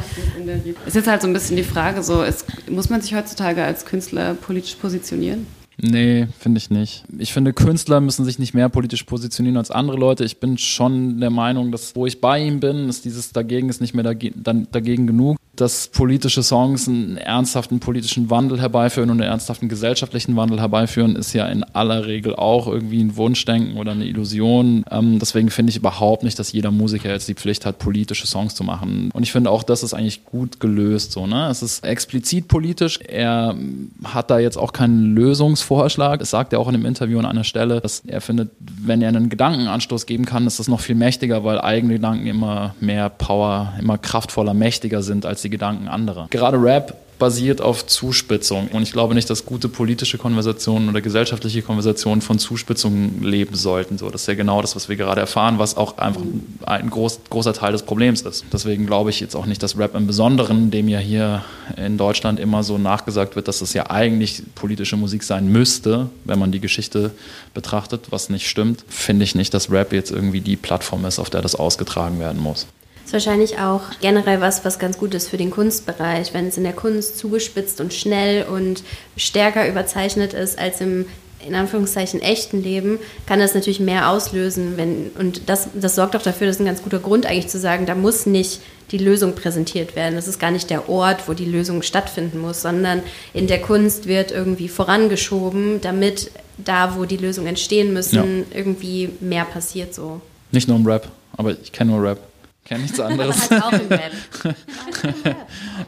Ist 0.85 0.95
jetzt 0.95 1.07
halt 1.07 1.21
so 1.21 1.27
ein 1.27 1.33
bisschen 1.33 1.55
die 1.55 1.63
Frage, 1.63 2.03
so, 2.03 2.21
ist, 2.21 2.45
muss 2.69 2.89
man 2.89 3.01
sich 3.01 3.15
heutzutage 3.15 3.63
als 3.63 3.85
Künstler 3.85 4.33
politisch 4.33 4.75
positionieren? 4.75 5.47
Nee, 5.77 6.27
finde 6.39 6.57
ich 6.59 6.69
nicht. 6.69 7.03
Ich 7.17 7.33
finde, 7.33 7.53
Künstler 7.53 7.99
müssen 7.99 8.23
sich 8.23 8.39
nicht 8.39 8.53
mehr 8.53 8.69
politisch 8.69 9.03
positionieren 9.03 9.57
als 9.57 9.71
andere 9.71 9.97
Leute. 9.97 10.23
Ich 10.23 10.39
bin 10.39 10.57
schon 10.57 11.19
der 11.19 11.29
Meinung, 11.29 11.71
dass 11.71 11.95
wo 11.95 12.05
ich 12.05 12.21
bei 12.21 12.39
ihm 12.39 12.59
bin, 12.59 12.87
ist 12.87 13.03
dieses 13.05 13.33
Dagegen 13.33 13.69
ist 13.69 13.81
nicht 13.81 13.93
mehr 13.93 14.03
dagegen, 14.03 14.67
dagegen 14.71 15.07
genug 15.07 15.37
dass 15.55 15.87
politische 15.87 16.43
Songs 16.43 16.87
einen 16.87 17.17
ernsthaften 17.17 17.79
politischen 17.79 18.29
Wandel 18.29 18.59
herbeiführen 18.59 19.09
und 19.09 19.21
einen 19.21 19.29
ernsthaften 19.29 19.69
gesellschaftlichen 19.69 20.35
Wandel 20.35 20.59
herbeiführen, 20.59 21.15
ist 21.15 21.33
ja 21.33 21.47
in 21.47 21.63
aller 21.63 22.05
Regel 22.05 22.35
auch 22.35 22.67
irgendwie 22.67 23.01
ein 23.01 23.15
Wunschdenken 23.15 23.77
oder 23.77 23.91
eine 23.91 24.05
Illusion. 24.05 24.83
Ähm, 24.91 25.19
deswegen 25.19 25.49
finde 25.49 25.69
ich 25.71 25.77
überhaupt 25.77 26.23
nicht, 26.23 26.37
dass 26.39 26.51
jeder 26.51 26.71
Musiker 26.71 27.09
jetzt 27.09 27.27
die 27.27 27.35
Pflicht 27.35 27.65
hat, 27.65 27.79
politische 27.79 28.27
Songs 28.27 28.55
zu 28.55 28.63
machen. 28.63 29.09
Und 29.13 29.23
ich 29.23 29.31
finde 29.31 29.49
auch, 29.49 29.63
das 29.63 29.83
ist 29.83 29.93
eigentlich 29.93 30.25
gut 30.25 30.59
gelöst. 30.59 31.11
So, 31.11 31.27
ne? 31.27 31.47
Es 31.49 31.61
ist 31.61 31.83
explizit 31.83 32.47
politisch. 32.47 32.99
Er 32.99 33.55
hat 34.03 34.29
da 34.29 34.39
jetzt 34.39 34.57
auch 34.57 34.73
keinen 34.73 35.15
Lösungsvorschlag. 35.15 36.21
Es 36.21 36.31
sagt 36.31 36.53
er 36.53 36.59
auch 36.59 36.67
in 36.67 36.75
einem 36.75 36.85
Interview 36.85 37.19
an 37.19 37.25
einer 37.25 37.43
Stelle, 37.43 37.79
dass 37.81 38.01
er 38.05 38.21
findet, 38.21 38.51
wenn 38.59 39.01
er 39.01 39.09
einen 39.09 39.29
Gedankenanstoß 39.29 40.05
geben 40.05 40.25
kann, 40.25 40.47
ist 40.47 40.59
das 40.59 40.67
noch 40.67 40.79
viel 40.79 40.95
mächtiger, 40.95 41.43
weil 41.43 41.61
eigene 41.61 41.93
Gedanken 41.93 42.27
immer 42.27 42.75
mehr 42.79 43.09
Power, 43.09 43.73
immer 43.79 43.97
kraftvoller, 43.97 44.53
mächtiger 44.53 45.01
sind 45.01 45.25
als 45.25 45.44
die 45.45 45.49
Gedanken 45.49 45.87
anderer. 45.87 46.27
Gerade 46.31 46.61
Rap 46.61 47.05
basiert 47.17 47.61
auf 47.61 47.85
Zuspitzung. 47.85 48.67
Und 48.69 48.83
ich 48.83 48.91
glaube 48.91 49.15
nicht, 49.15 49.29
dass 49.29 49.45
gute 49.45 49.69
politische 49.69 50.17
Konversationen 50.17 50.89
oder 50.89 51.01
gesellschaftliche 51.01 51.61
Konversationen 51.61 52.21
von 52.21 52.39
Zuspitzung 52.39 53.21
leben 53.21 53.55
sollten. 53.55 53.97
So, 53.97 54.09
das 54.09 54.21
ist 54.21 54.27
ja 54.27 54.33
genau 54.35 54.61
das, 54.61 54.75
was 54.75 54.89
wir 54.89 54.95
gerade 54.95 55.21
erfahren, 55.21 55.59
was 55.59 55.77
auch 55.77 55.97
einfach 55.97 56.21
ein 56.65 56.89
groß, 56.89 57.21
großer 57.29 57.53
Teil 57.53 57.71
des 57.71 57.83
Problems 57.83 58.21
ist. 58.21 58.45
Deswegen 58.51 58.85
glaube 58.85 59.09
ich 59.09 59.19
jetzt 59.19 59.35
auch 59.35 59.45
nicht, 59.45 59.63
dass 59.63 59.77
Rap 59.77 59.95
im 59.95 60.07
Besonderen, 60.07 60.71
dem 60.71 60.87
ja 60.87 60.99
hier 60.99 61.43
in 61.77 61.97
Deutschland 61.97 62.39
immer 62.39 62.63
so 62.63 62.77
nachgesagt 62.77 63.35
wird, 63.35 63.47
dass 63.47 63.61
es 63.61 63.73
ja 63.73 63.89
eigentlich 63.89 64.43
politische 64.55 64.97
Musik 64.97 65.23
sein 65.23 65.47
müsste, 65.47 66.09
wenn 66.25 66.39
man 66.39 66.51
die 66.51 66.59
Geschichte 66.59 67.11
betrachtet, 67.53 68.07
was 68.09 68.29
nicht 68.29 68.49
stimmt, 68.49 68.83
finde 68.87 69.23
ich 69.23 69.35
nicht, 69.35 69.53
dass 69.53 69.71
Rap 69.71 69.93
jetzt 69.93 70.11
irgendwie 70.11 70.41
die 70.41 70.57
Plattform 70.57 71.05
ist, 71.05 71.19
auf 71.19 71.29
der 71.29 71.41
das 71.41 71.55
ausgetragen 71.55 72.19
werden 72.19 72.41
muss 72.41 72.67
ist 73.05 73.13
wahrscheinlich 73.13 73.59
auch 73.59 73.81
generell 74.01 74.41
was, 74.41 74.65
was 74.65 74.79
ganz 74.79 74.97
gut 74.97 75.13
ist 75.13 75.29
für 75.29 75.37
den 75.37 75.51
Kunstbereich. 75.51 76.33
Wenn 76.33 76.47
es 76.47 76.57
in 76.57 76.63
der 76.63 76.73
Kunst 76.73 77.17
zugespitzt 77.19 77.79
und 77.79 77.93
schnell 77.93 78.45
und 78.45 78.83
stärker 79.15 79.67
überzeichnet 79.67 80.33
ist 80.33 80.57
als 80.57 80.81
im 80.81 81.05
in 81.45 81.53
Anführungszeichen 81.53 82.21
echten 82.21 82.63
Leben, 82.63 82.97
kann 83.27 83.39
das 83.39 83.53
natürlich 83.53 83.79
mehr 83.79 84.09
auslösen. 84.09 84.77
Wenn, 84.77 85.11
und 85.19 85.47
das, 85.47 85.69
das 85.75 85.93
sorgt 85.93 86.15
auch 86.15 86.21
dafür, 86.21 86.47
das 86.47 86.55
ist 86.55 86.59
ein 86.59 86.65
ganz 86.65 86.81
guter 86.81 86.97
Grund 86.97 87.27
eigentlich 87.27 87.49
zu 87.49 87.59
sagen, 87.59 87.85
da 87.85 87.93
muss 87.93 88.25
nicht 88.25 88.61
die 88.91 88.97
Lösung 88.97 89.35
präsentiert 89.35 89.95
werden. 89.95 90.15
Das 90.15 90.27
ist 90.27 90.39
gar 90.39 90.49
nicht 90.49 90.71
der 90.71 90.89
Ort, 90.89 91.27
wo 91.27 91.33
die 91.33 91.45
Lösung 91.45 91.83
stattfinden 91.83 92.39
muss, 92.39 92.63
sondern 92.63 93.03
in 93.33 93.45
der 93.45 93.61
Kunst 93.61 94.07
wird 94.07 94.31
irgendwie 94.31 94.69
vorangeschoben, 94.69 95.81
damit 95.81 96.31
da, 96.57 96.95
wo 96.97 97.05
die 97.05 97.17
Lösungen 97.17 97.47
entstehen 97.47 97.93
müssen, 97.93 98.45
ja. 98.49 98.57
irgendwie 98.57 99.09
mehr 99.19 99.45
passiert 99.45 99.93
so. 99.93 100.21
Nicht 100.51 100.67
nur 100.67 100.77
im 100.77 100.87
Rap, 100.87 101.07
aber 101.37 101.51
ich 101.51 101.71
kenne 101.71 101.91
nur 101.91 102.03
Rap. 102.03 102.19
Kenne 102.65 102.81
nichts 102.81 102.99
anderes. 102.99 103.49
Halt 103.51 103.63
auch 103.63 103.71
im 103.73 103.87
Rap. 103.87 104.11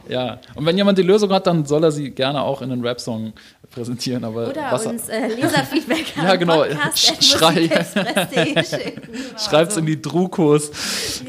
ja, 0.10 0.40
und 0.54 0.64
wenn 0.64 0.78
jemand 0.78 0.98
die 1.00 1.04
Lösung 1.04 1.32
hat, 1.32 1.48
dann 1.48 1.66
soll 1.66 1.84
er 1.84 1.92
sie 1.92 2.12
gerne 2.12 2.40
auch 2.44 2.62
in 2.62 2.72
einen 2.72 2.86
Rap-Song 2.86 3.34
präsentieren. 3.72 4.24
Aber 4.24 4.50
Oder 4.50 4.72
was 4.72 4.86
uns 4.86 5.10
äh, 5.10 5.28
Leserfeedback 5.28 6.06
Ja, 6.16 6.36
genau. 6.36 6.66
Schrei. 6.96 7.70
Schreibt 9.38 9.72
es 9.72 9.78
in 9.78 9.86
die 9.86 10.02
Drukos. 10.02 10.72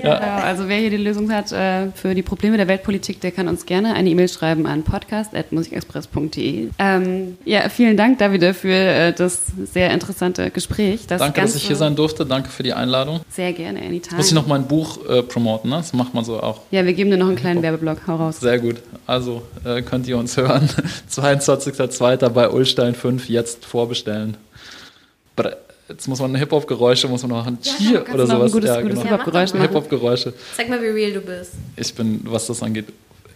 Ja. 0.02 0.20
ja. 0.20 0.36
Also 0.38 0.68
wer 0.68 0.78
hier 0.78 0.90
die 0.90 0.96
Lösung 0.96 1.32
hat 1.32 1.52
äh, 1.52 1.90
für 1.92 2.14
die 2.14 2.22
Probleme 2.22 2.56
der 2.56 2.68
Weltpolitik, 2.68 3.20
der 3.20 3.32
kann 3.32 3.48
uns 3.48 3.66
gerne 3.66 3.94
eine 3.94 4.08
E-Mail 4.08 4.28
schreiben 4.28 4.66
an 4.66 4.82
podcast.musikexpress.de. 4.82 6.70
Ähm, 6.78 7.38
ja, 7.44 7.68
vielen 7.68 7.96
Dank, 7.96 8.18
Davide, 8.18 8.54
für 8.54 8.68
äh, 8.68 9.12
das 9.12 9.46
sehr 9.64 9.90
interessante 9.90 10.50
Gespräch. 10.50 11.06
Das 11.06 11.20
Danke, 11.20 11.40
dass 11.40 11.54
ich 11.54 11.66
hier 11.66 11.76
sein 11.76 11.96
durfte. 11.96 12.24
Danke 12.24 12.48
für 12.48 12.62
die 12.62 12.72
Einladung. 12.72 13.20
Sehr 13.30 13.52
gerne, 13.52 13.80
anytime. 13.80 13.96
Jetzt 13.96 14.12
muss 14.16 14.26
ich 14.28 14.34
noch 14.34 14.46
mein 14.46 14.66
Buch 14.66 14.98
äh, 15.08 15.22
promoten, 15.38 15.70
ne? 15.70 15.76
Das 15.76 15.92
macht 15.92 16.14
man 16.14 16.24
so 16.24 16.40
auch. 16.40 16.62
Ja, 16.70 16.84
wir 16.84 16.92
geben 16.92 17.10
dir 17.10 17.16
noch 17.16 17.28
einen 17.28 17.36
kleinen 17.36 17.62
Werbeblock. 17.62 17.98
Hau 18.06 18.16
raus. 18.16 18.40
Sehr 18.40 18.58
gut. 18.58 18.76
Also 19.06 19.42
äh, 19.64 19.82
könnt 19.82 20.06
ihr 20.08 20.18
uns 20.18 20.36
hören. 20.36 20.68
22.02. 21.10 22.28
bei 22.30 22.50
Ulstein 22.50 22.94
5 22.94 23.28
jetzt 23.28 23.64
vorbestellen. 23.64 24.36
Jetzt 25.88 26.06
muss 26.06 26.20
man 26.20 26.34
Hip-Hop-Geräusche, 26.34 27.08
muss 27.08 27.22
man 27.22 27.30
noch 27.30 27.46
ein 27.46 27.58
Cheer 27.62 28.04
ja, 28.06 28.14
oder 28.14 28.26
sowas. 28.26 28.50
Ein 28.50 28.52
gutes, 28.52 28.68
ja, 28.68 28.80
gutes 28.82 28.98
genau. 28.98 29.10
Hip-Hop-Geräusch 29.10 29.52
Hip-Hop-Geräusche. 29.52 30.34
Sag 30.56 30.68
mal, 30.68 30.82
wie 30.82 30.88
real 30.88 31.12
du 31.12 31.20
bist. 31.20 31.52
Ich 31.76 31.94
bin, 31.94 32.20
was 32.24 32.46
das 32.46 32.62
angeht, 32.62 32.86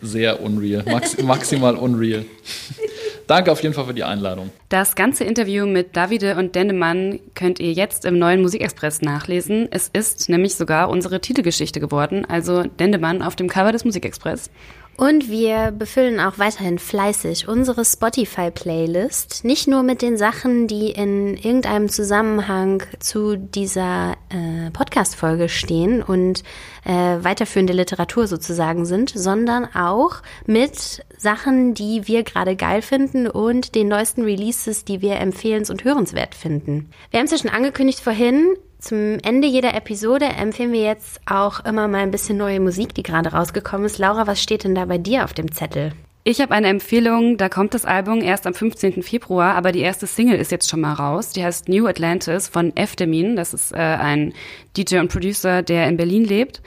sehr 0.02 0.42
unreal. 0.42 0.82
Max, 0.84 1.16
maximal 1.22 1.76
unreal. 1.76 2.24
Danke 3.32 3.50
auf 3.50 3.62
jeden 3.62 3.74
Fall 3.74 3.86
für 3.86 3.94
die 3.94 4.04
Einladung. 4.04 4.50
Das 4.68 4.94
ganze 4.94 5.24
Interview 5.24 5.64
mit 5.64 5.96
Davide 5.96 6.36
und 6.36 6.54
Dennemann 6.54 7.18
könnt 7.34 7.60
ihr 7.60 7.72
jetzt 7.72 8.04
im 8.04 8.18
neuen 8.18 8.42
Musikexpress 8.42 9.00
nachlesen. 9.00 9.68
Es 9.70 9.88
ist 9.88 10.28
nämlich 10.28 10.54
sogar 10.54 10.90
unsere 10.90 11.18
Titelgeschichte 11.18 11.80
geworden, 11.80 12.26
also 12.28 12.64
Dendemann 12.64 13.22
auf 13.22 13.34
dem 13.34 13.48
Cover 13.48 13.72
des 13.72 13.86
Musikexpress. 13.86 14.50
Und 14.96 15.30
wir 15.30 15.70
befüllen 15.72 16.20
auch 16.20 16.38
weiterhin 16.38 16.78
fleißig 16.78 17.48
unsere 17.48 17.84
Spotify-Playlist, 17.84 19.44
nicht 19.44 19.66
nur 19.66 19.82
mit 19.82 20.02
den 20.02 20.16
Sachen, 20.16 20.66
die 20.66 20.90
in 20.90 21.36
irgendeinem 21.36 21.88
Zusammenhang 21.88 22.82
zu 23.00 23.36
dieser 23.36 24.12
äh, 24.28 24.70
Podcast-Folge 24.70 25.48
stehen 25.48 26.02
und 26.02 26.42
äh, 26.84 26.92
weiterführende 26.92 27.72
Literatur 27.72 28.26
sozusagen 28.26 28.84
sind, 28.84 29.10
sondern 29.14 29.66
auch 29.74 30.16
mit 30.46 31.04
Sachen, 31.16 31.74
die 31.74 32.06
wir 32.06 32.22
gerade 32.22 32.54
geil 32.54 32.82
finden 32.82 33.26
und 33.26 33.74
den 33.74 33.88
neuesten 33.88 34.22
Releases, 34.22 34.84
die 34.84 35.00
wir 35.00 35.20
empfehlens- 35.20 35.70
und 35.70 35.84
hörenswert 35.84 36.34
finden. 36.34 36.90
Wir 37.10 37.18
haben 37.18 37.26
es 37.26 37.32
ja 37.32 37.38
schon 37.38 37.50
angekündigt 37.50 38.00
vorhin, 38.00 38.56
zum 38.82 39.18
Ende 39.22 39.46
jeder 39.46 39.74
Episode 39.74 40.26
empfehlen 40.26 40.72
wir 40.72 40.82
jetzt 40.82 41.20
auch 41.24 41.64
immer 41.64 41.86
mal 41.86 42.02
ein 42.02 42.10
bisschen 42.10 42.36
neue 42.36 42.58
Musik, 42.58 42.94
die 42.94 43.04
gerade 43.04 43.30
rausgekommen 43.30 43.86
ist. 43.86 43.98
Laura, 43.98 44.26
was 44.26 44.42
steht 44.42 44.64
denn 44.64 44.74
da 44.74 44.84
bei 44.86 44.98
dir 44.98 45.24
auf 45.24 45.32
dem 45.32 45.52
Zettel? 45.52 45.92
Ich 46.24 46.40
habe 46.40 46.52
eine 46.52 46.68
Empfehlung, 46.68 47.36
da 47.36 47.48
kommt 47.48 47.74
das 47.74 47.84
Album 47.84 48.20
erst 48.20 48.46
am 48.46 48.54
15. 48.54 49.02
Februar, 49.02 49.54
aber 49.54 49.70
die 49.70 49.80
erste 49.80 50.06
Single 50.06 50.36
ist 50.36 50.50
jetzt 50.50 50.68
schon 50.68 50.80
mal 50.80 50.94
raus. 50.94 51.30
Die 51.30 51.44
heißt 51.44 51.68
New 51.68 51.86
Atlantis 51.86 52.48
von 52.48 52.76
Eftemin. 52.76 53.36
Das 53.36 53.54
ist 53.54 53.72
äh, 53.72 53.76
ein 53.76 54.32
DJ 54.76 54.98
und 54.98 55.12
Producer, 55.12 55.62
der 55.62 55.86
in 55.86 55.96
Berlin 55.96 56.24
lebt. 56.24 56.60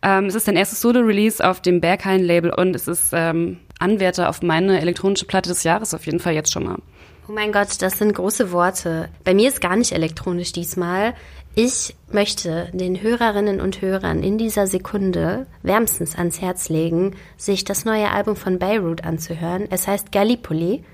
Ähm, 0.00 0.26
es 0.26 0.34
ist 0.34 0.46
sein 0.46 0.56
erstes 0.56 0.80
Solo-Release 0.80 1.46
auf 1.46 1.60
dem 1.60 1.80
Berghain-Label 1.80 2.52
und 2.54 2.74
es 2.74 2.88
ist 2.88 3.10
ähm, 3.12 3.58
Anwärter 3.78 4.30
auf 4.30 4.42
meine 4.42 4.80
elektronische 4.80 5.26
Platte 5.26 5.50
des 5.50 5.64
Jahres 5.64 5.92
auf 5.92 6.06
jeden 6.06 6.20
Fall 6.20 6.34
jetzt 6.34 6.52
schon 6.52 6.64
mal. 6.64 6.78
Oh 7.30 7.32
mein 7.34 7.52
Gott, 7.52 7.82
das 7.82 7.98
sind 7.98 8.14
große 8.14 8.52
Worte. 8.52 9.10
Bei 9.22 9.34
mir 9.34 9.50
ist 9.50 9.60
gar 9.60 9.76
nicht 9.76 9.92
elektronisch 9.92 10.52
diesmal. 10.52 11.12
Ich 11.60 11.96
möchte 12.12 12.68
den 12.72 13.02
Hörerinnen 13.02 13.60
und 13.60 13.82
Hörern 13.82 14.22
in 14.22 14.38
dieser 14.38 14.68
Sekunde 14.68 15.48
wärmstens 15.64 16.14
ans 16.16 16.40
Herz 16.40 16.68
legen, 16.68 17.16
sich 17.36 17.64
das 17.64 17.84
neue 17.84 18.12
Album 18.12 18.36
von 18.36 18.60
Beirut 18.60 19.02
anzuhören. 19.02 19.66
Es 19.68 19.88
heißt 19.88 20.12
Gallipoli. 20.12 20.84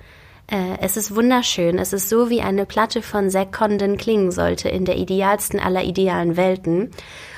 Äh, 0.46 0.78
es 0.80 0.96
ist 0.96 1.14
wunderschön. 1.14 1.78
Es 1.78 1.92
ist 1.92 2.08
so, 2.08 2.30
wie 2.30 2.40
eine 2.40 2.64
Platte 2.64 3.02
von 3.02 3.28
Zack 3.28 3.52
Condon 3.52 3.98
klingen 3.98 4.30
sollte 4.30 4.70
in 4.70 4.86
der 4.86 4.96
idealsten 4.96 5.60
aller 5.60 5.84
idealen 5.84 6.38
Welten. 6.38 6.92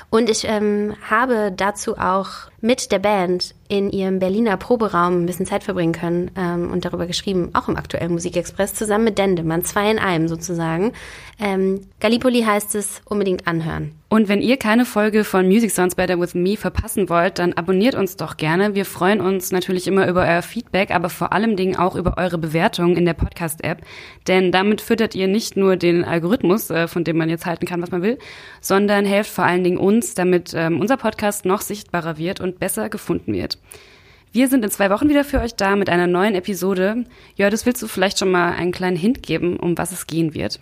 Und 0.09 0.29
ich 0.29 0.45
ähm, 0.47 0.95
habe 1.01 1.51
dazu 1.51 1.97
auch 1.97 2.29
mit 2.59 2.91
der 2.91 2.99
Band 2.99 3.53
in 3.67 3.91
ihrem 3.91 4.19
Berliner 4.19 4.57
Proberaum 4.57 5.23
ein 5.23 5.25
bisschen 5.25 5.45
Zeit 5.45 5.63
verbringen 5.63 5.93
können 5.93 6.31
ähm, 6.37 6.71
und 6.71 6.85
darüber 6.85 7.05
geschrieben, 7.05 7.49
auch 7.53 7.67
im 7.67 7.75
aktuellen 7.75 8.13
Musikexpress, 8.13 8.73
zusammen 8.73 9.03
mit 9.05 9.17
Dendemann, 9.17 9.63
zwei 9.63 9.91
in 9.91 9.99
einem 9.99 10.27
sozusagen. 10.27 10.93
Ähm, 11.39 11.81
Gallipoli 11.99 12.43
heißt 12.43 12.75
es, 12.75 13.01
unbedingt 13.05 13.45
anhören. 13.45 13.91
Und 14.09 14.29
wenn 14.29 14.41
ihr 14.41 14.55
keine 14.55 14.85
Folge 14.85 15.25
von 15.25 15.47
Music 15.47 15.69
Sounds 15.69 15.95
Better 15.95 16.17
With 16.17 16.33
Me 16.33 16.55
verpassen 16.55 17.09
wollt, 17.09 17.39
dann 17.39 17.53
abonniert 17.53 17.93
uns 17.93 18.15
doch 18.15 18.37
gerne. 18.37 18.73
Wir 18.73 18.85
freuen 18.85 19.19
uns 19.19 19.51
natürlich 19.51 19.85
immer 19.85 20.07
über 20.07 20.21
euer 20.21 20.41
Feedback, 20.41 20.91
aber 20.91 21.09
vor 21.09 21.33
allem 21.33 21.57
Dingen 21.57 21.75
auch 21.75 21.95
über 21.97 22.17
eure 22.17 22.37
Bewertungen 22.37 22.95
in 22.95 23.03
der 23.03 23.15
Podcast-App. 23.15 23.81
Denn 24.27 24.53
damit 24.53 24.79
füttert 24.79 25.13
ihr 25.13 25.27
nicht 25.27 25.57
nur 25.57 25.75
den 25.75 26.05
Algorithmus, 26.05 26.69
äh, 26.69 26.87
von 26.87 27.03
dem 27.03 27.17
man 27.17 27.29
jetzt 27.29 27.45
halten 27.45 27.65
kann, 27.65 27.81
was 27.81 27.91
man 27.91 28.01
will, 28.01 28.17
sondern 28.61 29.03
helft 29.03 29.29
vor 29.29 29.43
allen 29.43 29.65
Dingen 29.65 29.77
uns, 29.77 30.13
damit 30.13 30.53
ähm, 30.55 30.79
unser 30.79 30.95
Podcast 30.95 31.43
noch 31.43 31.59
sichtbarer 31.59 32.17
wird 32.17 32.39
und 32.39 32.46
besser 32.53 32.89
gefunden 32.89 33.33
wird. 33.33 33.57
Wir 34.33 34.49
sind 34.49 34.63
in 34.63 34.71
zwei 34.71 34.89
Wochen 34.89 35.09
wieder 35.09 35.23
für 35.23 35.39
euch 35.39 35.55
da 35.55 35.75
mit 35.75 35.89
einer 35.89 36.05
neuen 36.05 36.35
Episode. 36.35 37.05
Jördes, 37.35 37.65
willst 37.65 37.81
du 37.81 37.87
vielleicht 37.87 38.19
schon 38.19 38.29
mal 38.29 38.51
einen 38.51 38.71
kleinen 38.71 38.97
Hint 38.97 39.23
geben, 39.23 39.57
um 39.57 39.77
was 39.77 39.91
es 39.91 40.05
gehen 40.05 40.33
wird? 40.33 40.59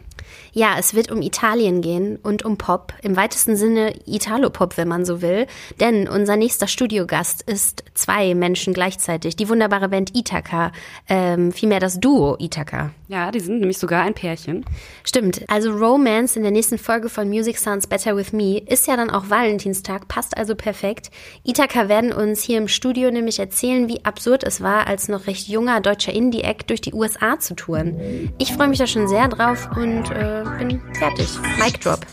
Ja, 0.54 0.76
es 0.80 0.94
wird 0.94 1.12
um 1.12 1.22
Italien 1.22 1.82
gehen 1.82 2.18
und 2.24 2.46
um 2.46 2.58
Pop, 2.58 2.94
im 3.02 3.16
weitesten 3.16 3.56
Sinne 3.56 3.94
Italo-Pop, 4.06 4.78
wenn 4.78 4.88
man 4.88 5.06
so 5.06 5.22
will. 5.22 5.48
Denn 5.80 6.08
unser 6.08 6.38
nächster 6.38 6.68
Studiogast 6.68 7.42
ist 7.42 7.84
zwei 7.94 8.34
Menschen 8.36 8.74
gleichzeitig, 8.74 9.36
die 9.36 9.50
wunderbare 9.50 9.90
Band 9.90 10.16
Ithaka, 10.16 10.72
ähm, 11.10 11.52
vielmehr 11.52 11.80
das 11.80 12.00
Duo 12.00 12.38
Ithaka. 12.40 12.92
Ja, 13.08 13.32
die 13.32 13.40
sind 13.40 13.60
nämlich 13.60 13.78
sogar 13.78 14.04
ein 14.04 14.14
Pärchen. 14.14 14.66
Stimmt, 15.04 15.44
also 15.48 15.72
Romance 15.72 16.38
in 16.38 16.44
der 16.44 16.52
nächsten 16.52 16.78
Folge 16.78 17.10
von 17.10 17.30
Music 17.30 17.58
Sounds 17.58 17.88
Better 17.88 18.16
With 18.16 18.34
Me 18.34 18.60
ist 18.60 18.88
ja 18.88 18.96
dann 18.96 19.10
auch 19.10 19.30
Valentinstag, 19.30 20.08
passt 20.08 20.38
also 20.38 20.56
perfekt. 20.56 21.12
Ithaka 21.44 21.90
werden 21.90 22.14
uns 22.14 22.42
hier 22.42 22.58
im 22.58 22.68
Studio 22.68 23.12
nämlich 23.12 23.40
erzählen, 23.56 23.88
wie 23.88 24.04
absurd 24.04 24.44
es 24.44 24.60
war, 24.60 24.86
als 24.86 25.08
noch 25.08 25.28
recht 25.28 25.48
junger 25.48 25.80
deutscher 25.80 26.12
Indie-Act 26.12 26.70
durch 26.70 26.82
die 26.82 26.94
USA 26.94 27.40
zu 27.40 27.56
touren. 27.56 28.30
Ich 28.38 28.52
freue 28.52 28.68
mich 28.68 28.80
da 28.80 28.86
schon 28.86 29.08
sehr 29.08 29.30
drauf 29.30 29.70
und 29.78 30.12
äh, 30.12 30.44
bin 30.60 30.82
fertig. 31.00 31.30
Mic 31.58 31.80
drop. 31.80 32.06